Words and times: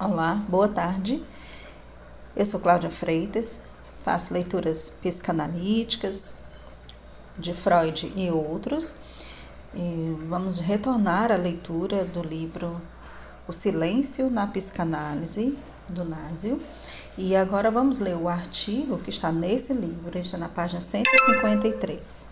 Olá, 0.00 0.44
boa 0.48 0.68
tarde. 0.68 1.22
Eu 2.34 2.44
sou 2.44 2.58
Cláudia 2.58 2.90
Freitas, 2.90 3.60
faço 4.02 4.34
leituras 4.34 4.90
psicanalíticas 5.00 6.34
de 7.38 7.54
Freud 7.54 8.12
e 8.16 8.28
outros. 8.28 8.96
E 9.72 10.16
vamos 10.28 10.58
retornar 10.58 11.30
à 11.30 11.36
leitura 11.36 12.04
do 12.04 12.22
livro 12.22 12.82
O 13.46 13.52
Silêncio 13.52 14.28
na 14.28 14.48
Psicanálise, 14.48 15.56
do 15.88 16.04
Násio. 16.04 16.60
E 17.16 17.36
agora 17.36 17.70
vamos 17.70 18.00
ler 18.00 18.16
o 18.16 18.28
artigo 18.28 18.98
que 18.98 19.10
está 19.10 19.30
nesse 19.30 19.72
livro, 19.72 20.18
está 20.18 20.36
na 20.36 20.48
página 20.48 20.80
153. 20.80 22.28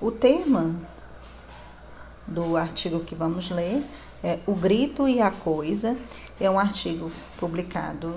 O 0.00 0.10
tema 0.10 0.74
do 2.26 2.56
artigo 2.56 3.00
que 3.00 3.14
vamos 3.14 3.50
ler 3.50 3.84
é 4.22 4.40
O 4.46 4.54
Grito 4.54 5.08
e 5.08 5.20
a 5.20 5.30
Coisa. 5.30 5.96
É 6.40 6.50
um 6.50 6.58
artigo 6.58 7.10
publicado, 7.38 8.14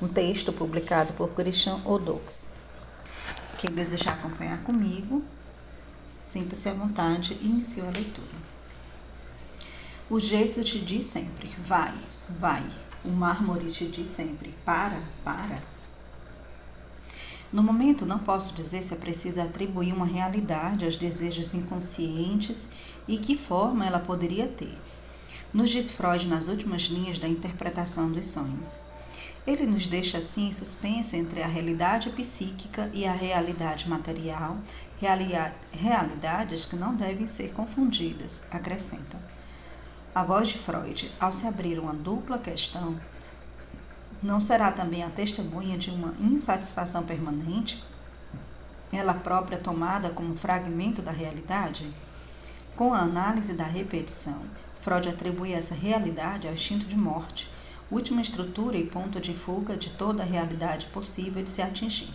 um 0.00 0.08
texto 0.08 0.52
publicado 0.52 1.12
por 1.14 1.30
Christian 1.30 1.80
Odox. 1.84 2.50
Quem 3.58 3.74
desejar 3.74 4.14
acompanhar 4.14 4.62
comigo, 4.64 5.22
sinta-se 6.24 6.68
à 6.68 6.74
vontade 6.74 7.38
e 7.40 7.46
inicie 7.46 7.80
a 7.80 7.90
leitura. 7.90 8.52
O 10.10 10.20
gesso 10.20 10.62
te 10.62 10.78
diz 10.78 11.04
sempre: 11.04 11.48
vai, 11.58 11.94
vai. 12.28 12.64
O 13.04 13.08
mármore 13.08 13.70
te 13.70 13.86
diz 13.86 14.08
sempre: 14.08 14.54
para, 14.64 15.00
para. 15.24 15.62
No 17.52 17.62
momento, 17.62 18.06
não 18.06 18.18
posso 18.18 18.54
dizer 18.54 18.82
se 18.82 18.94
é 18.94 18.96
preciso 18.96 19.42
atribuir 19.42 19.92
uma 19.92 20.06
realidade 20.06 20.86
aos 20.86 20.96
desejos 20.96 21.52
inconscientes 21.52 22.68
e 23.06 23.18
que 23.18 23.36
forma 23.36 23.86
ela 23.86 24.00
poderia 24.00 24.48
ter. 24.48 24.74
Nos 25.52 25.68
diz 25.68 25.90
Freud 25.90 26.26
nas 26.28 26.48
últimas 26.48 26.82
linhas 26.84 27.18
da 27.18 27.28
interpretação 27.28 28.10
dos 28.10 28.26
sonhos. 28.28 28.80
Ele 29.46 29.66
nos 29.66 29.86
deixa 29.86 30.18
assim 30.18 30.48
em 30.48 30.52
suspenso 30.52 31.14
entre 31.14 31.42
a 31.42 31.46
realidade 31.46 32.08
psíquica 32.10 32.88
e 32.94 33.04
a 33.04 33.12
realidade 33.12 33.86
material, 33.86 34.56
realidades 35.72 36.64
que 36.64 36.76
não 36.76 36.94
devem 36.94 37.26
ser 37.26 37.52
confundidas, 37.52 38.42
acrescenta. 38.50 39.20
A 40.14 40.22
voz 40.22 40.48
de 40.48 40.58
Freud, 40.58 41.10
ao 41.18 41.32
se 41.32 41.46
abrir 41.46 41.78
uma 41.78 41.92
dupla 41.92 42.38
questão, 42.38 42.98
não 44.22 44.40
será 44.40 44.70
também 44.70 45.02
a 45.02 45.10
testemunha 45.10 45.76
de 45.76 45.90
uma 45.90 46.14
insatisfação 46.20 47.02
permanente, 47.02 47.82
ela 48.92 49.14
própria 49.14 49.58
tomada 49.58 50.10
como 50.10 50.36
fragmento 50.36 51.02
da 51.02 51.10
realidade? 51.10 51.90
Com 52.76 52.94
a 52.94 53.00
análise 53.00 53.54
da 53.54 53.64
repetição, 53.64 54.40
Freud 54.80 55.08
atribui 55.08 55.52
essa 55.52 55.74
realidade 55.74 56.46
ao 56.46 56.54
instinto 56.54 56.86
de 56.86 56.96
morte, 56.96 57.50
última 57.90 58.22
estrutura 58.22 58.76
e 58.76 58.86
ponto 58.86 59.20
de 59.20 59.34
fuga 59.34 59.76
de 59.76 59.90
toda 59.90 60.22
a 60.22 60.26
realidade 60.26 60.86
possível 60.86 61.42
de 61.42 61.50
se 61.50 61.60
atingir. 61.60 62.14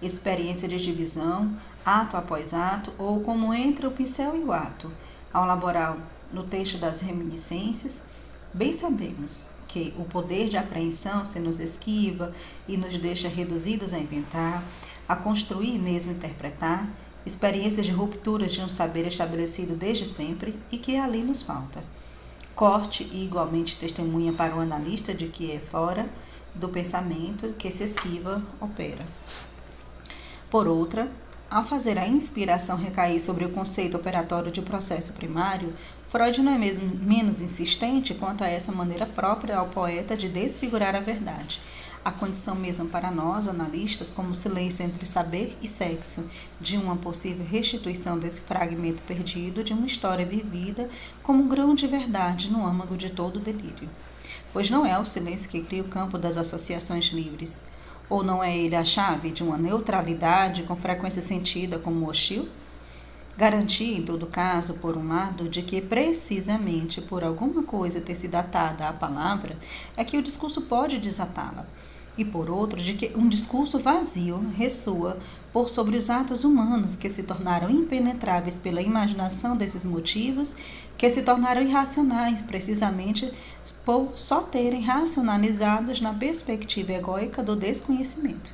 Experiência 0.00 0.66
de 0.66 0.76
divisão, 0.76 1.56
ato 1.86 2.16
após 2.16 2.52
ato, 2.52 2.92
ou 2.98 3.20
como 3.20 3.54
entre 3.54 3.86
o 3.86 3.92
pincel 3.92 4.36
e 4.36 4.40
o 4.40 4.52
ato, 4.52 4.90
ao 5.32 5.46
laborar 5.46 5.96
no 6.32 6.42
texto 6.44 6.76
das 6.76 7.00
reminiscências, 7.00 8.02
bem 8.52 8.72
sabemos 8.72 9.51
que 9.72 9.94
o 9.98 10.04
poder 10.04 10.50
de 10.50 10.58
apreensão 10.58 11.24
se 11.24 11.40
nos 11.40 11.58
esquiva 11.58 12.30
e 12.68 12.76
nos 12.76 12.98
deixa 12.98 13.26
reduzidos 13.26 13.94
a 13.94 13.98
inventar, 13.98 14.62
a 15.08 15.16
construir 15.16 15.74
e 15.74 15.78
mesmo 15.78 16.12
interpretar, 16.12 16.86
experiências 17.24 17.86
de 17.86 17.92
ruptura 17.92 18.46
de 18.46 18.60
um 18.60 18.68
saber 18.68 19.06
estabelecido 19.06 19.74
desde 19.74 20.04
sempre 20.04 20.54
e 20.70 20.76
que 20.76 20.96
ali 20.96 21.22
nos 21.22 21.40
falta. 21.40 21.82
Corte 22.54 23.08
e 23.10 23.24
igualmente 23.24 23.76
testemunha 23.76 24.34
para 24.34 24.54
o 24.54 24.60
analista 24.60 25.14
de 25.14 25.28
que 25.28 25.50
é 25.50 25.58
fora 25.58 26.06
do 26.54 26.68
pensamento 26.68 27.54
que 27.54 27.70
se 27.70 27.84
esquiva 27.84 28.44
opera. 28.60 29.06
Por 30.50 30.68
outra, 30.68 31.10
ao 31.52 31.62
fazer 31.62 31.98
a 31.98 32.08
inspiração 32.08 32.78
recair 32.78 33.20
sobre 33.20 33.44
o 33.44 33.50
conceito 33.50 33.94
operatório 33.94 34.50
de 34.50 34.62
processo 34.62 35.12
primário, 35.12 35.74
Freud 36.08 36.40
não 36.40 36.50
é 36.50 36.56
mesmo 36.56 36.86
menos 36.96 37.42
insistente 37.42 38.14
quanto 38.14 38.42
a 38.42 38.48
essa 38.48 38.72
maneira 38.72 39.04
própria 39.04 39.58
ao 39.58 39.68
poeta 39.68 40.16
de 40.16 40.30
desfigurar 40.30 40.96
a 40.96 41.00
verdade, 41.00 41.60
a 42.02 42.10
condição 42.10 42.54
mesmo 42.54 42.88
para 42.88 43.10
nós, 43.10 43.46
analistas, 43.46 44.10
como 44.10 44.34
silêncio 44.34 44.82
entre 44.82 45.04
saber 45.04 45.54
e 45.60 45.68
sexo, 45.68 46.26
de 46.58 46.78
uma 46.78 46.96
possível 46.96 47.44
restituição 47.44 48.18
desse 48.18 48.40
fragmento 48.40 49.02
perdido 49.02 49.62
de 49.62 49.74
uma 49.74 49.86
história 49.86 50.24
vivida 50.24 50.88
como 51.22 51.44
um 51.44 51.48
grão 51.48 51.74
de 51.74 51.86
verdade 51.86 52.50
no 52.50 52.66
âmago 52.66 52.96
de 52.96 53.10
todo 53.10 53.38
delírio. 53.38 53.90
Pois 54.54 54.70
não 54.70 54.86
é 54.86 54.98
o 54.98 55.04
silêncio 55.04 55.50
que 55.50 55.60
cria 55.60 55.82
o 55.82 55.88
campo 55.88 56.16
das 56.16 56.38
associações 56.38 57.06
livres, 57.08 57.62
ou 58.12 58.22
não 58.22 58.44
é 58.44 58.54
ele 58.54 58.76
a 58.76 58.84
chave 58.84 59.30
de 59.30 59.42
uma 59.42 59.56
neutralidade 59.56 60.64
com 60.64 60.76
frequência 60.76 61.22
sentida 61.22 61.78
como 61.78 62.06
hostil? 62.06 62.46
Garantia, 63.38 63.96
em 63.96 64.02
todo 64.02 64.26
caso, 64.26 64.74
por 64.80 64.98
um 64.98 65.08
lado, 65.08 65.48
de 65.48 65.62
que 65.62 65.80
precisamente 65.80 67.00
por 67.00 67.24
alguma 67.24 67.62
coisa 67.62 68.02
ter 68.02 68.14
sido 68.14 68.34
atada 68.34 68.86
à 68.86 68.92
palavra, 68.92 69.56
é 69.96 70.04
que 70.04 70.18
o 70.18 70.22
discurso 70.22 70.60
pode 70.60 70.98
desatá-la, 70.98 71.66
e 72.16 72.24
por 72.24 72.50
outro, 72.50 72.80
de 72.80 72.94
que 72.94 73.12
um 73.16 73.28
discurso 73.28 73.78
vazio 73.78 74.38
ressoa 74.54 75.18
por 75.52 75.68
sobre 75.68 75.96
os 75.96 76.10
atos 76.10 76.44
humanos 76.44 76.96
que 76.96 77.08
se 77.08 77.22
tornaram 77.22 77.70
impenetráveis 77.70 78.58
pela 78.58 78.82
imaginação 78.82 79.56
desses 79.56 79.84
motivos, 79.84 80.56
que 80.96 81.08
se 81.10 81.22
tornaram 81.22 81.62
irracionais 81.62 82.42
precisamente 82.42 83.32
por 83.84 84.12
só 84.16 84.42
terem 84.42 84.82
racionalizados 84.82 86.00
na 86.00 86.14
perspectiva 86.14 86.92
egóica 86.92 87.42
do 87.42 87.56
desconhecimento. 87.56 88.52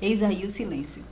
Eis 0.00 0.22
aí 0.22 0.44
o 0.44 0.50
silêncio. 0.50 1.04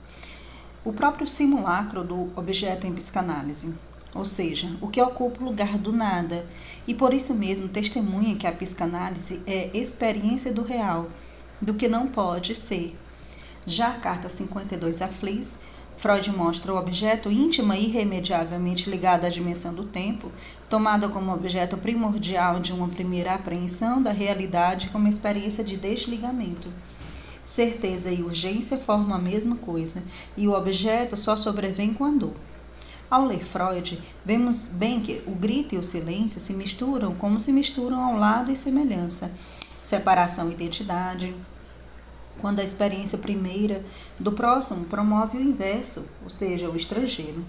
O 0.83 0.91
próprio 0.91 1.27
simulacro 1.27 2.03
do 2.03 2.31
objeto 2.35 2.87
em 2.87 2.93
psicanálise, 2.93 3.73
ou 4.13 4.25
seja, 4.25 4.75
o 4.81 4.87
que 4.87 5.01
ocupa 5.01 5.41
o 5.41 5.45
lugar 5.45 5.77
do 5.77 5.91
nada, 5.91 6.45
e 6.85 6.93
por 6.93 7.13
isso 7.13 7.33
mesmo 7.33 7.69
testemunha 7.69 8.35
que 8.35 8.45
a 8.45 8.51
psicanálise 8.51 9.41
é 9.47 9.69
experiência 9.73 10.51
do 10.51 10.61
real, 10.61 11.09
do 11.61 11.73
que 11.73 11.87
não 11.87 12.07
pode 12.07 12.53
ser. 12.53 12.95
Já 13.65 13.89
a 13.89 13.99
carta 13.99 14.27
52 14.27 15.01
a 15.01 15.07
Fliss, 15.07 15.57
Freud 15.95 16.31
mostra 16.31 16.73
o 16.73 16.77
objeto 16.77 17.31
íntima 17.31 17.77
e 17.77 17.85
irremediavelmente 17.85 18.89
ligado 18.89 19.25
à 19.25 19.29
dimensão 19.29 19.71
do 19.71 19.83
tempo, 19.83 20.31
tomada 20.67 21.07
como 21.07 21.31
objeto 21.31 21.77
primordial 21.77 22.59
de 22.59 22.73
uma 22.73 22.89
primeira 22.89 23.35
apreensão 23.35 24.01
da 24.01 24.11
realidade 24.11 24.89
como 24.89 25.07
experiência 25.07 25.63
de 25.63 25.77
desligamento. 25.77 26.69
Certeza 27.43 28.09
e 28.09 28.23
urgência 28.23 28.79
formam 28.79 29.15
a 29.15 29.19
mesma 29.19 29.57
coisa, 29.57 30.01
e 30.35 30.47
o 30.47 30.53
objeto 30.53 31.15
só 31.15 31.37
sobrevém 31.37 31.93
com 31.93 32.05
a 32.05 32.11
dor. 32.11 32.33
Ao 33.11 33.25
ler 33.25 33.43
Freud, 33.43 34.01
vemos 34.23 34.67
bem 34.67 35.01
que 35.01 35.21
o 35.27 35.31
grito 35.31 35.75
e 35.75 35.77
o 35.77 35.83
silêncio 35.83 36.39
se 36.39 36.53
misturam 36.53 37.13
como 37.13 37.37
se 37.37 37.51
misturam 37.51 38.01
ao 38.01 38.15
lado 38.15 38.49
e 38.49 38.55
semelhança, 38.55 39.29
separação 39.83 40.49
e 40.49 40.53
identidade, 40.53 41.35
quando 42.39 42.61
a 42.61 42.63
experiência 42.63 43.17
primeira 43.17 43.83
do 44.17 44.31
próximo 44.31 44.85
promove 44.85 45.37
o 45.37 45.41
inverso, 45.41 46.07
ou 46.23 46.29
seja, 46.29 46.69
o 46.69 46.75
estrangeiro. 46.77 47.43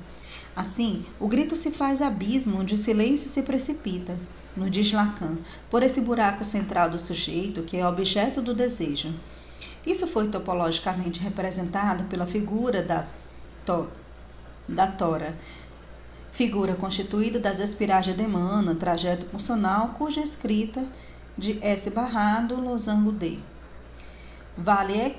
Assim, 0.56 1.04
o 1.20 1.28
grito 1.28 1.54
se 1.54 1.70
faz 1.70 2.02
abismo 2.02 2.58
onde 2.58 2.74
o 2.74 2.78
silêncio 2.78 3.28
se 3.28 3.40
precipita, 3.40 4.18
no 4.56 4.68
diz 4.68 4.90
Lacan, 4.92 5.38
por 5.70 5.84
esse 5.84 6.00
buraco 6.00 6.44
central 6.44 6.90
do 6.90 6.98
sujeito 6.98 7.62
que 7.62 7.76
é 7.76 7.86
objeto 7.86 8.42
do 8.42 8.52
desejo. 8.52 9.14
Isso 9.86 10.08
foi 10.08 10.26
topologicamente 10.26 11.20
representado 11.20 12.02
pela 12.06 12.26
figura 12.26 12.82
da 12.82 13.06
to 13.64 14.01
da 14.72 14.86
tora, 14.86 15.36
figura 16.32 16.74
constituída 16.74 17.38
das 17.38 17.58
espirais 17.58 18.04
de 18.04 18.14
Demana, 18.14 18.74
trajeto 18.74 19.26
funcional, 19.26 19.90
cuja 19.98 20.20
escrita 20.20 20.84
de 21.36 21.58
S. 21.62 21.90
Barrado, 21.90 22.60
losango 22.60 23.12
D. 23.12 23.38
Vale 24.56 25.16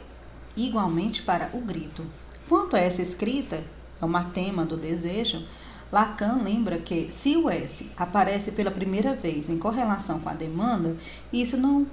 igualmente 0.56 1.22
para 1.22 1.50
o 1.54 1.62
grito. 1.62 2.06
Quanto 2.48 2.76
a 2.76 2.80
essa 2.80 3.02
escrita, 3.02 3.64
é 4.02 4.06
uma 4.06 4.26
tema 4.26 4.66
do 4.66 4.78
desejo, 4.78 5.46
Lacan 5.92 6.42
lembra 6.44 6.80
que, 6.80 7.12
se 7.12 7.38
o 7.38 7.50
S 7.50 7.90
aparece 7.96 8.52
pela 8.52 8.72
primeira 8.72 9.16
vez 9.16 9.50
em 9.50 9.60
correlação 9.60 10.20
com 10.20 10.30
a 10.30 10.34
demanda, 10.34 10.96
isso 11.32 11.56
não 11.56 11.86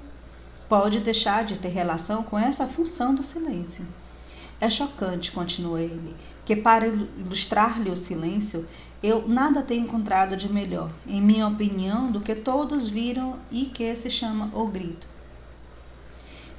pode 0.68 1.00
deixar 1.00 1.44
de 1.44 1.58
ter 1.58 1.68
relação 1.68 2.22
com 2.22 2.38
essa 2.38 2.66
função 2.66 3.14
do 3.14 3.22
silêncio. 3.22 3.86
É 4.60 4.68
chocante, 4.68 5.32
continua 5.32 5.80
ele, 5.80 6.14
que 6.44 6.54
para 6.54 6.86
ilustrar-lhe 6.86 7.90
o 7.90 7.96
silêncio, 7.96 8.68
eu 9.02 9.26
nada 9.26 9.62
tenho 9.62 9.84
encontrado 9.84 10.36
de 10.36 10.52
melhor, 10.52 10.92
em 11.06 11.20
minha 11.20 11.48
opinião, 11.48 12.12
do 12.12 12.20
que 12.20 12.34
todos 12.34 12.86
viram 12.86 13.38
e 13.50 13.64
que 13.64 13.94
se 13.96 14.10
chama 14.10 14.50
o 14.52 14.66
grito. 14.66 15.08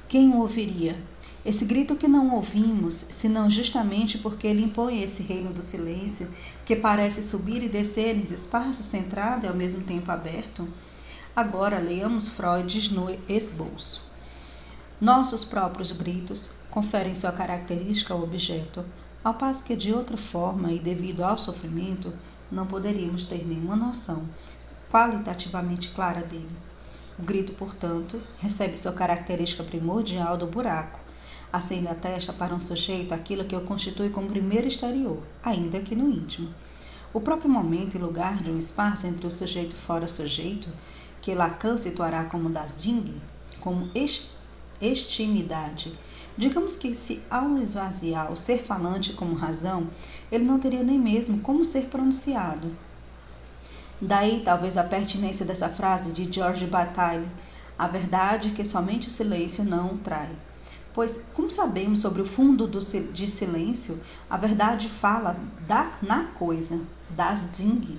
Quem 0.08 0.30
o 0.30 0.40
ouviria? 0.40 1.00
Esse 1.46 1.64
grito 1.64 1.96
que 1.96 2.08
não 2.08 2.34
ouvimos, 2.34 3.06
senão 3.10 3.48
justamente 3.48 4.18
porque 4.18 4.46
ele 4.46 4.64
impõe 4.64 5.02
esse 5.02 5.22
reino 5.22 5.52
do 5.52 5.62
silêncio, 5.62 6.28
que 6.64 6.74
parece 6.74 7.22
subir 7.22 7.62
e 7.62 7.68
descer 7.68 8.14
nesse 8.16 8.34
espaço 8.34 8.82
centrado 8.82 9.46
e 9.46 9.48
ao 9.48 9.54
mesmo 9.54 9.82
tempo 9.82 10.10
aberto, 10.10 10.68
Agora 11.34 11.78
leiamos 11.78 12.28
Freud 12.28 12.92
no 12.92 13.08
esboço. 13.26 14.11
Nossos 15.02 15.44
próprios 15.44 15.90
gritos 15.90 16.52
conferem 16.70 17.12
sua 17.12 17.32
característica 17.32 18.14
ao 18.14 18.22
objeto, 18.22 18.84
ao 19.24 19.34
passo 19.34 19.64
que 19.64 19.74
de 19.74 19.92
outra 19.92 20.16
forma 20.16 20.70
e 20.70 20.78
devido 20.78 21.24
ao 21.24 21.36
sofrimento, 21.36 22.12
não 22.52 22.68
poderíamos 22.68 23.24
ter 23.24 23.44
nenhuma 23.44 23.74
noção 23.74 24.28
qualitativamente 24.92 25.88
clara 25.88 26.20
dele. 26.20 26.56
O 27.18 27.22
grito, 27.24 27.52
portanto, 27.54 28.22
recebe 28.38 28.78
sua 28.78 28.92
característica 28.92 29.64
primordial 29.64 30.36
do 30.36 30.46
buraco, 30.46 31.00
acende 31.52 31.88
a 31.88 31.96
testa 31.96 32.32
para 32.32 32.54
um 32.54 32.60
sujeito 32.60 33.12
aquilo 33.12 33.44
que 33.44 33.56
o 33.56 33.62
constitui 33.62 34.08
como 34.08 34.28
primeiro 34.28 34.68
exterior, 34.68 35.20
ainda 35.42 35.80
que 35.80 35.96
no 35.96 36.08
íntimo. 36.08 36.54
O 37.12 37.20
próprio 37.20 37.50
momento 37.50 37.96
e 37.96 37.98
lugar 38.00 38.40
de 38.40 38.52
um 38.52 38.56
espaço 38.56 39.08
entre 39.08 39.26
o 39.26 39.32
sujeito 39.32 39.74
fora 39.74 40.06
sujeito, 40.06 40.68
que 41.20 41.34
Lacan 41.34 41.76
situará 41.76 42.26
como 42.26 42.48
das 42.48 42.76
Ding, 42.76 43.20
como 43.58 43.90
extimidade. 44.82 45.96
Digamos 46.36 46.76
que 46.76 46.94
se 46.94 47.22
ao 47.30 47.56
esvaziar 47.58 48.32
o 48.32 48.36
ser 48.36 48.62
falante 48.62 49.12
como 49.12 49.34
razão, 49.34 49.88
ele 50.30 50.44
não 50.44 50.58
teria 50.58 50.82
nem 50.82 50.98
mesmo 50.98 51.38
como 51.40 51.64
ser 51.64 51.86
pronunciado. 51.86 52.70
Daí 54.00 54.42
talvez 54.44 54.76
a 54.76 54.82
pertinência 54.82 55.46
dessa 55.46 55.68
frase 55.68 56.10
de 56.10 56.30
George 56.30 56.66
Bataille, 56.66 57.28
a 57.78 57.86
verdade 57.86 58.50
que 58.50 58.64
somente 58.64 59.08
o 59.08 59.10
silêncio 59.10 59.62
não 59.62 59.96
trai. 59.98 60.30
Pois, 60.92 61.24
como 61.32 61.50
sabemos 61.50 62.00
sobre 62.00 62.20
o 62.20 62.26
fundo 62.26 62.66
do, 62.66 62.80
de 62.80 63.30
silêncio, 63.30 63.98
a 64.28 64.36
verdade 64.36 64.88
fala 64.88 65.36
da, 65.66 65.92
na 66.02 66.24
coisa, 66.24 66.80
das 67.08 67.50
ding. 67.56 67.98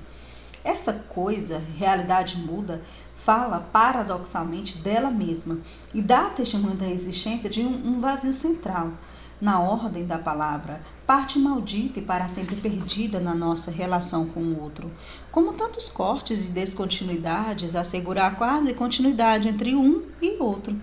Essa 0.63 0.93
coisa, 0.93 1.61
realidade 1.77 2.37
muda, 2.37 2.81
fala 3.15 3.59
paradoxalmente 3.59 4.77
dela 4.77 5.11
mesma 5.11 5.57
e 5.93 6.01
dá 6.01 6.29
testemunho 6.29 6.75
da 6.75 6.87
existência 6.87 7.49
de 7.49 7.61
um, 7.61 7.95
um 7.95 7.99
vazio 7.99 8.33
central, 8.33 8.91
na 9.41 9.59
ordem 9.59 10.05
da 10.05 10.17
palavra, 10.17 10.79
parte 11.05 11.37
maldita 11.37 11.99
e 11.99 12.01
para 12.01 12.29
sempre 12.29 12.55
perdida 12.55 13.19
na 13.19 13.35
nossa 13.35 13.69
relação 13.69 14.25
com 14.25 14.39
o 14.39 14.61
outro. 14.61 14.89
Como 15.31 15.51
tantos 15.53 15.89
cortes 15.89 16.47
e 16.47 16.51
descontinuidades, 16.51 17.75
assegurar 17.75 18.37
quase 18.37 18.73
continuidade 18.73 19.49
entre 19.49 19.75
um 19.75 20.01
e 20.21 20.37
outro. 20.39 20.79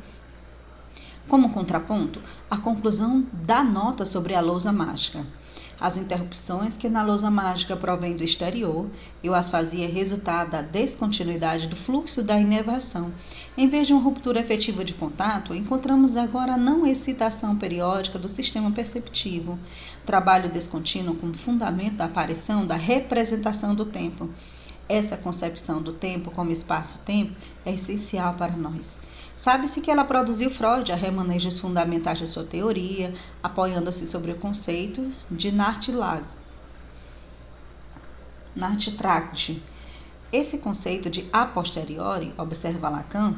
Como 1.26 1.52
contraponto, 1.52 2.20
a 2.50 2.58
conclusão 2.58 3.26
da 3.32 3.64
nota 3.64 4.04
sobre 4.04 4.34
a 4.34 4.40
lousa 4.40 4.72
mágica. 4.72 5.24
As 5.80 5.96
interrupções 5.96 6.76
que 6.76 6.90
na 6.90 7.02
lousa 7.02 7.30
mágica 7.30 7.74
provém 7.74 8.14
do 8.14 8.22
exterior, 8.22 8.86
eu 9.24 9.34
as 9.34 9.48
fazia 9.48 9.88
resultado 9.88 10.50
da 10.50 10.60
descontinuidade 10.60 11.68
do 11.68 11.74
fluxo 11.74 12.22
da 12.22 12.38
inervação. 12.38 13.10
Em 13.56 13.66
vez 13.66 13.86
de 13.86 13.94
uma 13.94 14.02
ruptura 14.02 14.40
efetiva 14.40 14.84
de 14.84 14.92
contato, 14.92 15.54
encontramos 15.54 16.18
agora 16.18 16.52
a 16.52 16.58
não 16.58 16.86
excitação 16.86 17.56
periódica 17.56 18.18
do 18.18 18.28
sistema 18.28 18.70
perceptivo, 18.70 19.58
trabalho 20.04 20.50
descontínuo 20.50 21.16
como 21.16 21.32
fundamento 21.32 21.96
da 21.96 22.04
aparição 22.04 22.66
da 22.66 22.76
representação 22.76 23.74
do 23.74 23.86
tempo. 23.86 24.28
Essa 24.86 25.16
concepção 25.16 25.80
do 25.80 25.94
tempo 25.94 26.30
como 26.30 26.50
espaço-tempo 26.50 27.32
é 27.64 27.72
essencial 27.72 28.34
para 28.34 28.56
nós. 28.56 28.98
Sabe-se 29.36 29.80
que 29.80 29.90
ela 29.90 30.04
produziu 30.04 30.50
Freud 30.50 30.92
a 30.92 30.94
remanejos 30.94 31.58
fundamentais 31.58 32.18
de 32.18 32.28
sua 32.28 32.44
teoria, 32.44 33.14
apoiando-se 33.42 34.06
sobre 34.06 34.32
o 34.32 34.36
conceito 34.36 35.10
de 35.30 35.50
Nartlag. 35.50 36.22
Nartitract. 38.54 39.62
Esse 40.32 40.58
conceito 40.58 41.08
de 41.08 41.26
a 41.32 41.46
posteriori, 41.46 42.32
observa 42.36 42.88
Lacan, 42.88 43.34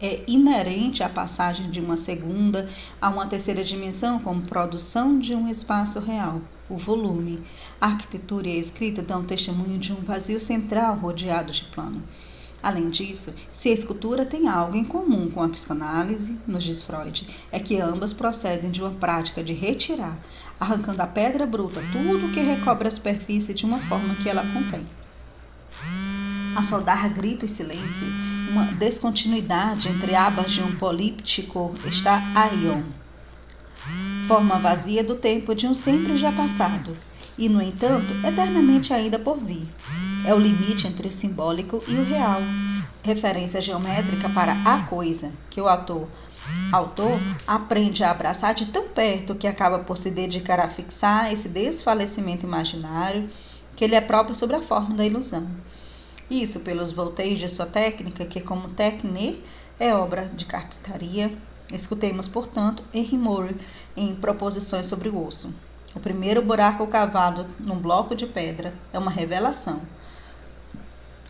é 0.00 0.22
inerente 0.26 1.02
à 1.02 1.08
passagem 1.08 1.70
de 1.70 1.80
uma 1.80 1.96
segunda 1.96 2.68
a 3.00 3.08
uma 3.08 3.26
terceira 3.26 3.64
dimensão 3.64 4.18
como 4.18 4.42
produção 4.42 5.18
de 5.18 5.34
um 5.34 5.48
espaço 5.48 6.00
real, 6.00 6.40
o 6.68 6.76
volume. 6.76 7.42
A 7.80 7.86
arquitetura 7.86 8.48
e 8.48 8.52
a 8.52 8.60
escrita 8.60 9.02
dão 9.02 9.24
testemunho 9.24 9.78
de 9.78 9.92
um 9.92 9.96
vazio 9.96 10.38
central 10.38 10.96
rodeado 10.96 11.50
de 11.50 11.64
plano. 11.64 12.02
Além 12.62 12.90
disso, 12.90 13.32
se 13.52 13.68
a 13.68 13.72
escultura 13.72 14.24
tem 14.24 14.48
algo 14.48 14.76
em 14.76 14.84
comum 14.84 15.30
com 15.30 15.42
a 15.42 15.48
psicanálise, 15.48 16.36
nos 16.46 16.64
diz 16.64 16.82
Freud, 16.82 17.28
é 17.52 17.60
que 17.60 17.80
ambas 17.80 18.12
procedem 18.12 18.70
de 18.70 18.80
uma 18.80 18.90
prática 18.90 19.44
de 19.44 19.52
retirar, 19.52 20.18
arrancando 20.58 21.02
a 21.02 21.06
pedra 21.06 21.46
bruta 21.46 21.80
tudo 21.92 22.32
que 22.32 22.40
recobre 22.40 22.88
a 22.88 22.90
superfície 22.90 23.54
de 23.54 23.64
uma 23.64 23.78
forma 23.78 24.14
que 24.16 24.28
ela 24.28 24.42
contém. 24.42 24.84
A 26.56 26.62
soldar 26.62 27.12
grito 27.12 27.44
e 27.44 27.48
silêncio, 27.48 28.06
uma 28.50 28.64
descontinuidade 28.64 29.88
entre 29.88 30.14
abas 30.14 30.50
de 30.50 30.62
um 30.62 30.74
políptico 30.76 31.70
está 31.84 32.22
aion. 32.34 32.82
Forma 34.26 34.58
vazia 34.58 35.04
do 35.04 35.14
tempo 35.14 35.54
de 35.54 35.66
um 35.66 35.74
sempre 35.74 36.16
já 36.16 36.32
passado, 36.32 36.96
e, 37.38 37.48
no 37.48 37.60
entanto, 37.60 38.12
eternamente 38.26 38.92
ainda 38.92 39.18
por 39.18 39.38
vir. 39.38 39.68
É 40.26 40.34
o 40.34 40.38
limite 40.38 40.86
entre 40.86 41.08
o 41.08 41.12
simbólico 41.12 41.82
e 41.86 41.94
o 41.94 42.04
real, 42.04 42.40
referência 43.02 43.60
geométrica 43.60 44.28
para 44.30 44.52
a 44.64 44.86
coisa, 44.86 45.32
que 45.50 45.60
o 45.60 45.68
autor, 45.68 46.08
autor 46.72 47.12
aprende 47.46 48.02
a 48.02 48.10
abraçar 48.10 48.54
de 48.54 48.66
tão 48.66 48.88
perto 48.88 49.34
que 49.34 49.46
acaba 49.46 49.78
por 49.78 49.96
se 49.96 50.10
dedicar 50.10 50.58
a 50.58 50.68
fixar 50.68 51.32
esse 51.32 51.48
desfalecimento 51.48 52.44
imaginário 52.44 53.28
que 53.76 53.84
ele 53.84 53.94
é 53.94 54.00
próprio 54.00 54.34
sobre 54.34 54.56
a 54.56 54.62
forma 54.62 54.96
da 54.96 55.04
ilusão. 55.04 55.46
Isso 56.28 56.60
pelos 56.60 56.90
volteios 56.90 57.38
de 57.38 57.48
sua 57.48 57.66
técnica, 57.66 58.24
que 58.24 58.40
como 58.40 58.70
técnica 58.70 59.38
é 59.78 59.94
obra 59.94 60.24
de 60.34 60.46
carpintaria. 60.46 61.32
Escutemos, 61.72 62.26
portanto, 62.26 62.82
Henry 62.92 63.18
Moore 63.18 63.56
em 63.96 64.14
Proposições 64.14 64.86
sobre 64.86 65.08
o 65.08 65.24
Osso. 65.24 65.54
O 65.96 65.98
primeiro 65.98 66.42
buraco 66.42 66.86
cavado 66.86 67.46
num 67.58 67.78
bloco 67.78 68.14
de 68.14 68.26
pedra 68.26 68.74
é 68.92 68.98
uma 68.98 69.10
revelação. 69.10 69.80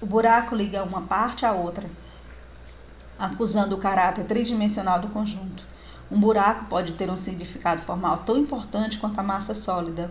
O 0.01 0.07
buraco 0.07 0.57
liga 0.57 0.83
uma 0.83 1.03
parte 1.03 1.47
à 1.47 1.53
outra, 1.53 1.89
acusando 3.17 3.77
o 3.77 3.79
caráter 3.79 4.25
tridimensional 4.25 4.99
do 4.99 5.07
conjunto. 5.07 5.63
Um 6.11 6.19
buraco 6.19 6.65
pode 6.65 6.95
ter 6.95 7.09
um 7.09 7.15
significado 7.15 7.81
formal 7.81 8.19
tão 8.19 8.37
importante 8.37 8.99
quanto 8.99 9.21
a 9.21 9.23
massa 9.23 9.55
sólida. 9.55 10.11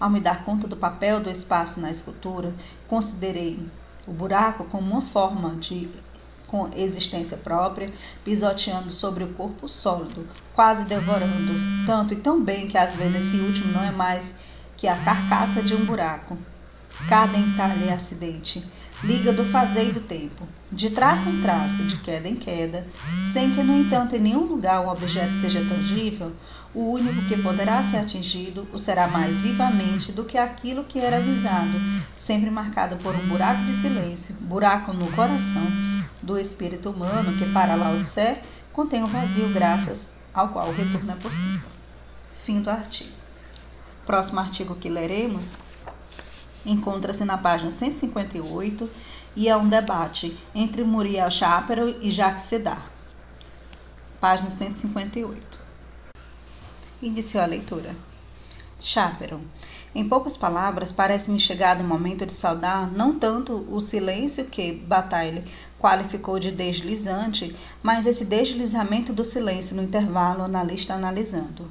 Ao 0.00 0.08
me 0.08 0.18
dar 0.18 0.46
conta 0.46 0.66
do 0.66 0.78
papel 0.78 1.20
do 1.20 1.28
espaço 1.28 1.78
na 1.78 1.90
escultura, 1.90 2.54
considerei 2.88 3.62
o 4.06 4.12
buraco 4.14 4.64
como 4.64 4.92
uma 4.92 5.02
forma 5.02 5.56
de 5.56 5.90
com 6.50 6.68
existência 6.74 7.36
própria, 7.36 7.88
pisoteando 8.24 8.90
sobre 8.90 9.22
o 9.22 9.28
corpo 9.28 9.68
sólido, 9.68 10.26
quase 10.52 10.84
devorando, 10.84 11.54
tanto 11.86 12.12
e 12.12 12.16
tão 12.16 12.42
bem 12.42 12.66
que 12.66 12.76
às 12.76 12.96
vezes 12.96 13.28
esse 13.28 13.36
último 13.36 13.72
não 13.72 13.84
é 13.84 13.92
mais 13.92 14.34
que 14.76 14.88
a 14.88 14.96
carcaça 14.96 15.62
de 15.62 15.74
um 15.74 15.84
buraco. 15.84 16.36
Cada 17.08 17.38
entalhe 17.38 17.88
é 17.88 17.92
acidente, 17.92 18.66
liga 19.04 19.32
do 19.32 19.44
fazer 19.44 19.90
e 19.90 19.92
do 19.92 20.00
tempo, 20.00 20.46
de 20.72 20.90
traço 20.90 21.28
em 21.28 21.40
traço, 21.40 21.84
de 21.84 21.96
queda 21.98 22.28
em 22.28 22.34
queda, 22.34 22.84
sem 23.32 23.52
que, 23.52 23.62
no 23.62 23.78
entanto, 23.78 24.16
em 24.16 24.20
nenhum 24.20 24.44
lugar 24.44 24.80
um 24.80 24.88
objeto 24.88 25.32
seja 25.40 25.64
tangível, 25.64 26.32
o 26.74 26.90
único 26.90 27.22
que 27.28 27.40
poderá 27.40 27.80
ser 27.84 27.98
atingido 27.98 28.66
o 28.72 28.78
será 28.78 29.06
mais 29.06 29.38
vivamente 29.38 30.10
do 30.10 30.24
que 30.24 30.36
aquilo 30.36 30.84
que 30.84 30.98
era 30.98 31.18
avisado, 31.18 31.80
sempre 32.14 32.50
marcado 32.50 32.96
por 32.96 33.14
um 33.14 33.28
buraco 33.28 33.62
de 33.62 33.74
silêncio, 33.74 34.34
buraco 34.40 34.92
no 34.92 35.10
coração 35.12 35.99
do 36.22 36.38
espírito 36.38 36.90
humano 36.90 37.36
que, 37.38 37.50
para 37.52 37.74
Lao 37.74 37.96
Tse, 37.98 38.38
contém 38.72 39.02
o 39.02 39.06
um 39.06 39.08
vazio 39.08 39.48
graças 39.52 40.10
ao 40.32 40.48
qual 40.48 40.68
o 40.68 40.72
retorno 40.72 41.12
é 41.12 41.16
possível. 41.16 41.68
Fim 42.34 42.60
do 42.60 42.70
artigo. 42.70 43.12
Próximo 44.06 44.40
artigo 44.40 44.74
que 44.74 44.88
leremos 44.88 45.58
encontra-se 46.64 47.24
na 47.24 47.38
página 47.38 47.70
158 47.70 48.90
e 49.36 49.48
é 49.48 49.56
um 49.56 49.68
debate 49.68 50.36
entre 50.54 50.84
Muriel 50.84 51.30
Chaparro 51.30 51.94
e 52.00 52.10
Jacques 52.10 52.44
Sedar. 52.44 52.90
Página 54.20 54.50
158. 54.50 55.58
Iniciou 57.00 57.42
a 57.42 57.46
leitura. 57.46 57.94
Chaperon. 58.78 59.40
Em 59.94 60.08
poucas 60.08 60.36
palavras, 60.36 60.92
parece-me 60.92 61.38
chegado 61.38 61.80
o 61.80 61.84
momento 61.84 62.24
de 62.24 62.32
saudar 62.32 62.90
não 62.90 63.18
tanto 63.18 63.66
o 63.68 63.80
silêncio 63.80 64.44
que 64.44 64.72
Bataille 64.72 65.44
qualificou 65.80 66.38
de 66.38 66.52
deslizante, 66.52 67.56
mas 67.82 68.04
esse 68.04 68.24
deslizamento 68.24 69.12
do 69.12 69.24
silêncio 69.24 69.74
no 69.74 69.82
intervalo 69.82 70.42
analista 70.42 70.94
analisando. 70.94 71.68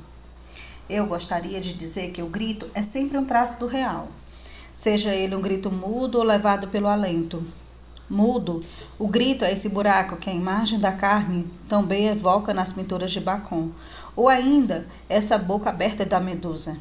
Eu 0.89 1.06
gostaria 1.06 1.62
de 1.62 1.72
dizer 1.74 2.12
que 2.12 2.24
o 2.24 2.28
grito 2.28 2.68
é 2.74 2.82
sempre 2.82 3.18
um 3.18 3.25
traço 3.25 3.60
do 3.60 3.68
real, 3.68 4.08
seja 4.74 5.13
ele 5.13 5.36
um 5.36 5.42
grito 5.42 5.70
mudo 5.70 6.18
ou 6.18 6.24
levado 6.24 6.68
pelo 6.68 6.88
alento. 6.88 7.46
Mudo, 8.10 8.66
o 8.98 9.08
grito 9.08 9.46
é 9.46 9.54
esse 9.54 9.70
buraco 9.70 10.18
que 10.18 10.32
a 10.32 10.34
imagem 10.34 10.80
da 10.80 10.92
carne 10.92 11.48
também 11.68 12.08
evoca 12.08 12.56
nas 12.56 12.74
pinturas 12.74 13.12
de 13.12 13.20
Bacon, 13.20 13.70
ou 14.16 14.28
ainda 14.28 14.88
essa 15.08 15.38
boca 15.38 15.70
aberta 15.70 16.04
da 16.04 16.20
medusa. 16.20 16.75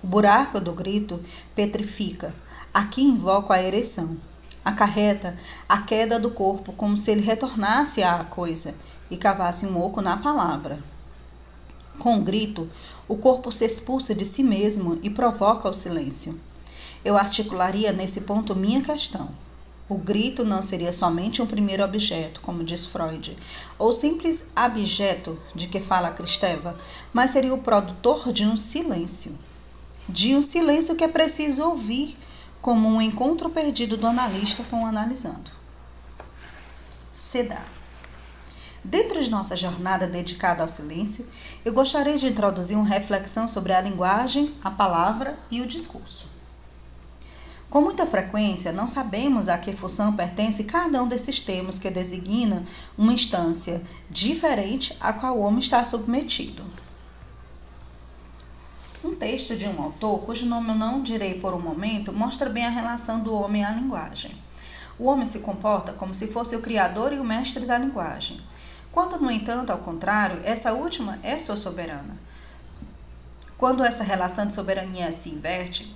O 0.00 0.06
buraco 0.06 0.60
do 0.60 0.72
grito 0.72 1.20
petrifica. 1.52 2.32
Aqui 2.72 3.02
invoco 3.02 3.52
a 3.52 3.60
ereção. 3.60 4.16
Acarreta 4.64 5.36
a 5.68 5.82
queda 5.82 6.18
do 6.18 6.30
corpo 6.30 6.72
como 6.72 6.96
se 6.96 7.10
ele 7.10 7.20
retornasse 7.20 8.02
à 8.02 8.24
coisa 8.24 8.74
e 9.10 9.16
cavasse 9.16 9.66
um 9.66 9.80
oco 9.80 10.00
na 10.00 10.16
palavra. 10.16 10.78
Com 11.98 12.16
um 12.16 12.24
grito, 12.24 12.70
o 13.06 13.16
corpo 13.16 13.52
se 13.52 13.64
expulsa 13.64 14.14
de 14.14 14.24
si 14.24 14.42
mesmo 14.42 14.98
e 15.02 15.10
provoca 15.10 15.68
o 15.68 15.74
silêncio. 15.74 16.40
Eu 17.04 17.18
articularia 17.18 17.92
nesse 17.92 18.22
ponto 18.22 18.56
minha 18.56 18.80
questão. 18.80 19.30
O 19.88 19.98
grito 19.98 20.44
não 20.44 20.62
seria 20.62 20.92
somente 20.92 21.42
um 21.42 21.46
primeiro 21.46 21.84
objeto, 21.84 22.40
como 22.40 22.64
diz 22.64 22.86
Freud, 22.86 23.36
ou 23.78 23.92
simples 23.92 24.46
abjeto 24.56 25.38
de 25.54 25.66
que 25.66 25.80
fala 25.80 26.10
Cristeva, 26.10 26.78
mas 27.12 27.32
seria 27.32 27.52
o 27.52 27.58
produtor 27.58 28.32
de 28.32 28.46
um 28.46 28.56
silêncio. 28.56 29.36
De 30.08 30.34
um 30.34 30.40
silêncio 30.40 30.96
que 30.96 31.04
é 31.04 31.08
preciso 31.08 31.64
ouvir, 31.64 32.16
como 32.62 32.88
um 32.88 33.02
encontro 33.02 33.50
perdido 33.50 33.96
do 33.96 34.06
analista 34.06 34.62
com 34.70 34.84
o 34.84 34.86
analisando. 34.86 35.50
Seda. 37.12 37.58
Dentro 38.84 39.22
de 39.22 39.28
nossa 39.28 39.56
jornada 39.56 40.06
dedicada 40.06 40.62
ao 40.62 40.68
silêncio, 40.68 41.26
eu 41.64 41.72
gostaria 41.72 42.16
de 42.16 42.28
introduzir 42.28 42.76
uma 42.76 42.86
reflexão 42.86 43.48
sobre 43.48 43.72
a 43.72 43.80
linguagem, 43.80 44.54
a 44.62 44.70
palavra 44.70 45.36
e 45.50 45.60
o 45.60 45.66
discurso. 45.66 46.30
Com 47.68 47.80
muita 47.80 48.06
frequência, 48.06 48.70
não 48.70 48.86
sabemos 48.86 49.48
a 49.48 49.58
que 49.58 49.72
função 49.72 50.14
pertence 50.14 50.62
cada 50.62 51.02
um 51.02 51.08
desses 51.08 51.40
termos 51.40 51.78
que 51.78 51.90
designa 51.90 52.64
uma 52.96 53.12
instância 53.12 53.82
diferente 54.10 54.96
a 55.00 55.12
qual 55.12 55.38
o 55.38 55.40
homem 55.40 55.58
está 55.58 55.82
submetido. 55.82 56.64
Um 59.04 59.16
texto 59.16 59.56
de 59.56 59.66
um 59.66 59.82
autor, 59.82 60.20
cujo 60.20 60.46
nome 60.46 60.68
eu 60.68 60.74
não 60.76 61.02
direi 61.02 61.34
por 61.34 61.52
um 61.52 61.60
momento, 61.60 62.12
mostra 62.12 62.48
bem 62.48 62.64
a 62.64 62.70
relação 62.70 63.18
do 63.18 63.34
homem 63.34 63.64
à 63.64 63.72
linguagem. 63.72 64.30
O 64.96 65.06
homem 65.06 65.26
se 65.26 65.40
comporta 65.40 65.92
como 65.92 66.14
se 66.14 66.28
fosse 66.28 66.54
o 66.54 66.62
criador 66.62 67.12
e 67.12 67.18
o 67.18 67.24
mestre 67.24 67.66
da 67.66 67.76
linguagem. 67.76 68.40
Quando, 68.92 69.18
no 69.18 69.28
entanto, 69.28 69.70
ao 69.70 69.78
contrário, 69.78 70.40
essa 70.44 70.72
última 70.72 71.18
é 71.24 71.36
sua 71.36 71.56
soberana. 71.56 72.16
Quando 73.58 73.82
essa 73.82 74.04
relação 74.04 74.46
de 74.46 74.54
soberania 74.54 75.10
se 75.10 75.30
inverte, 75.30 75.92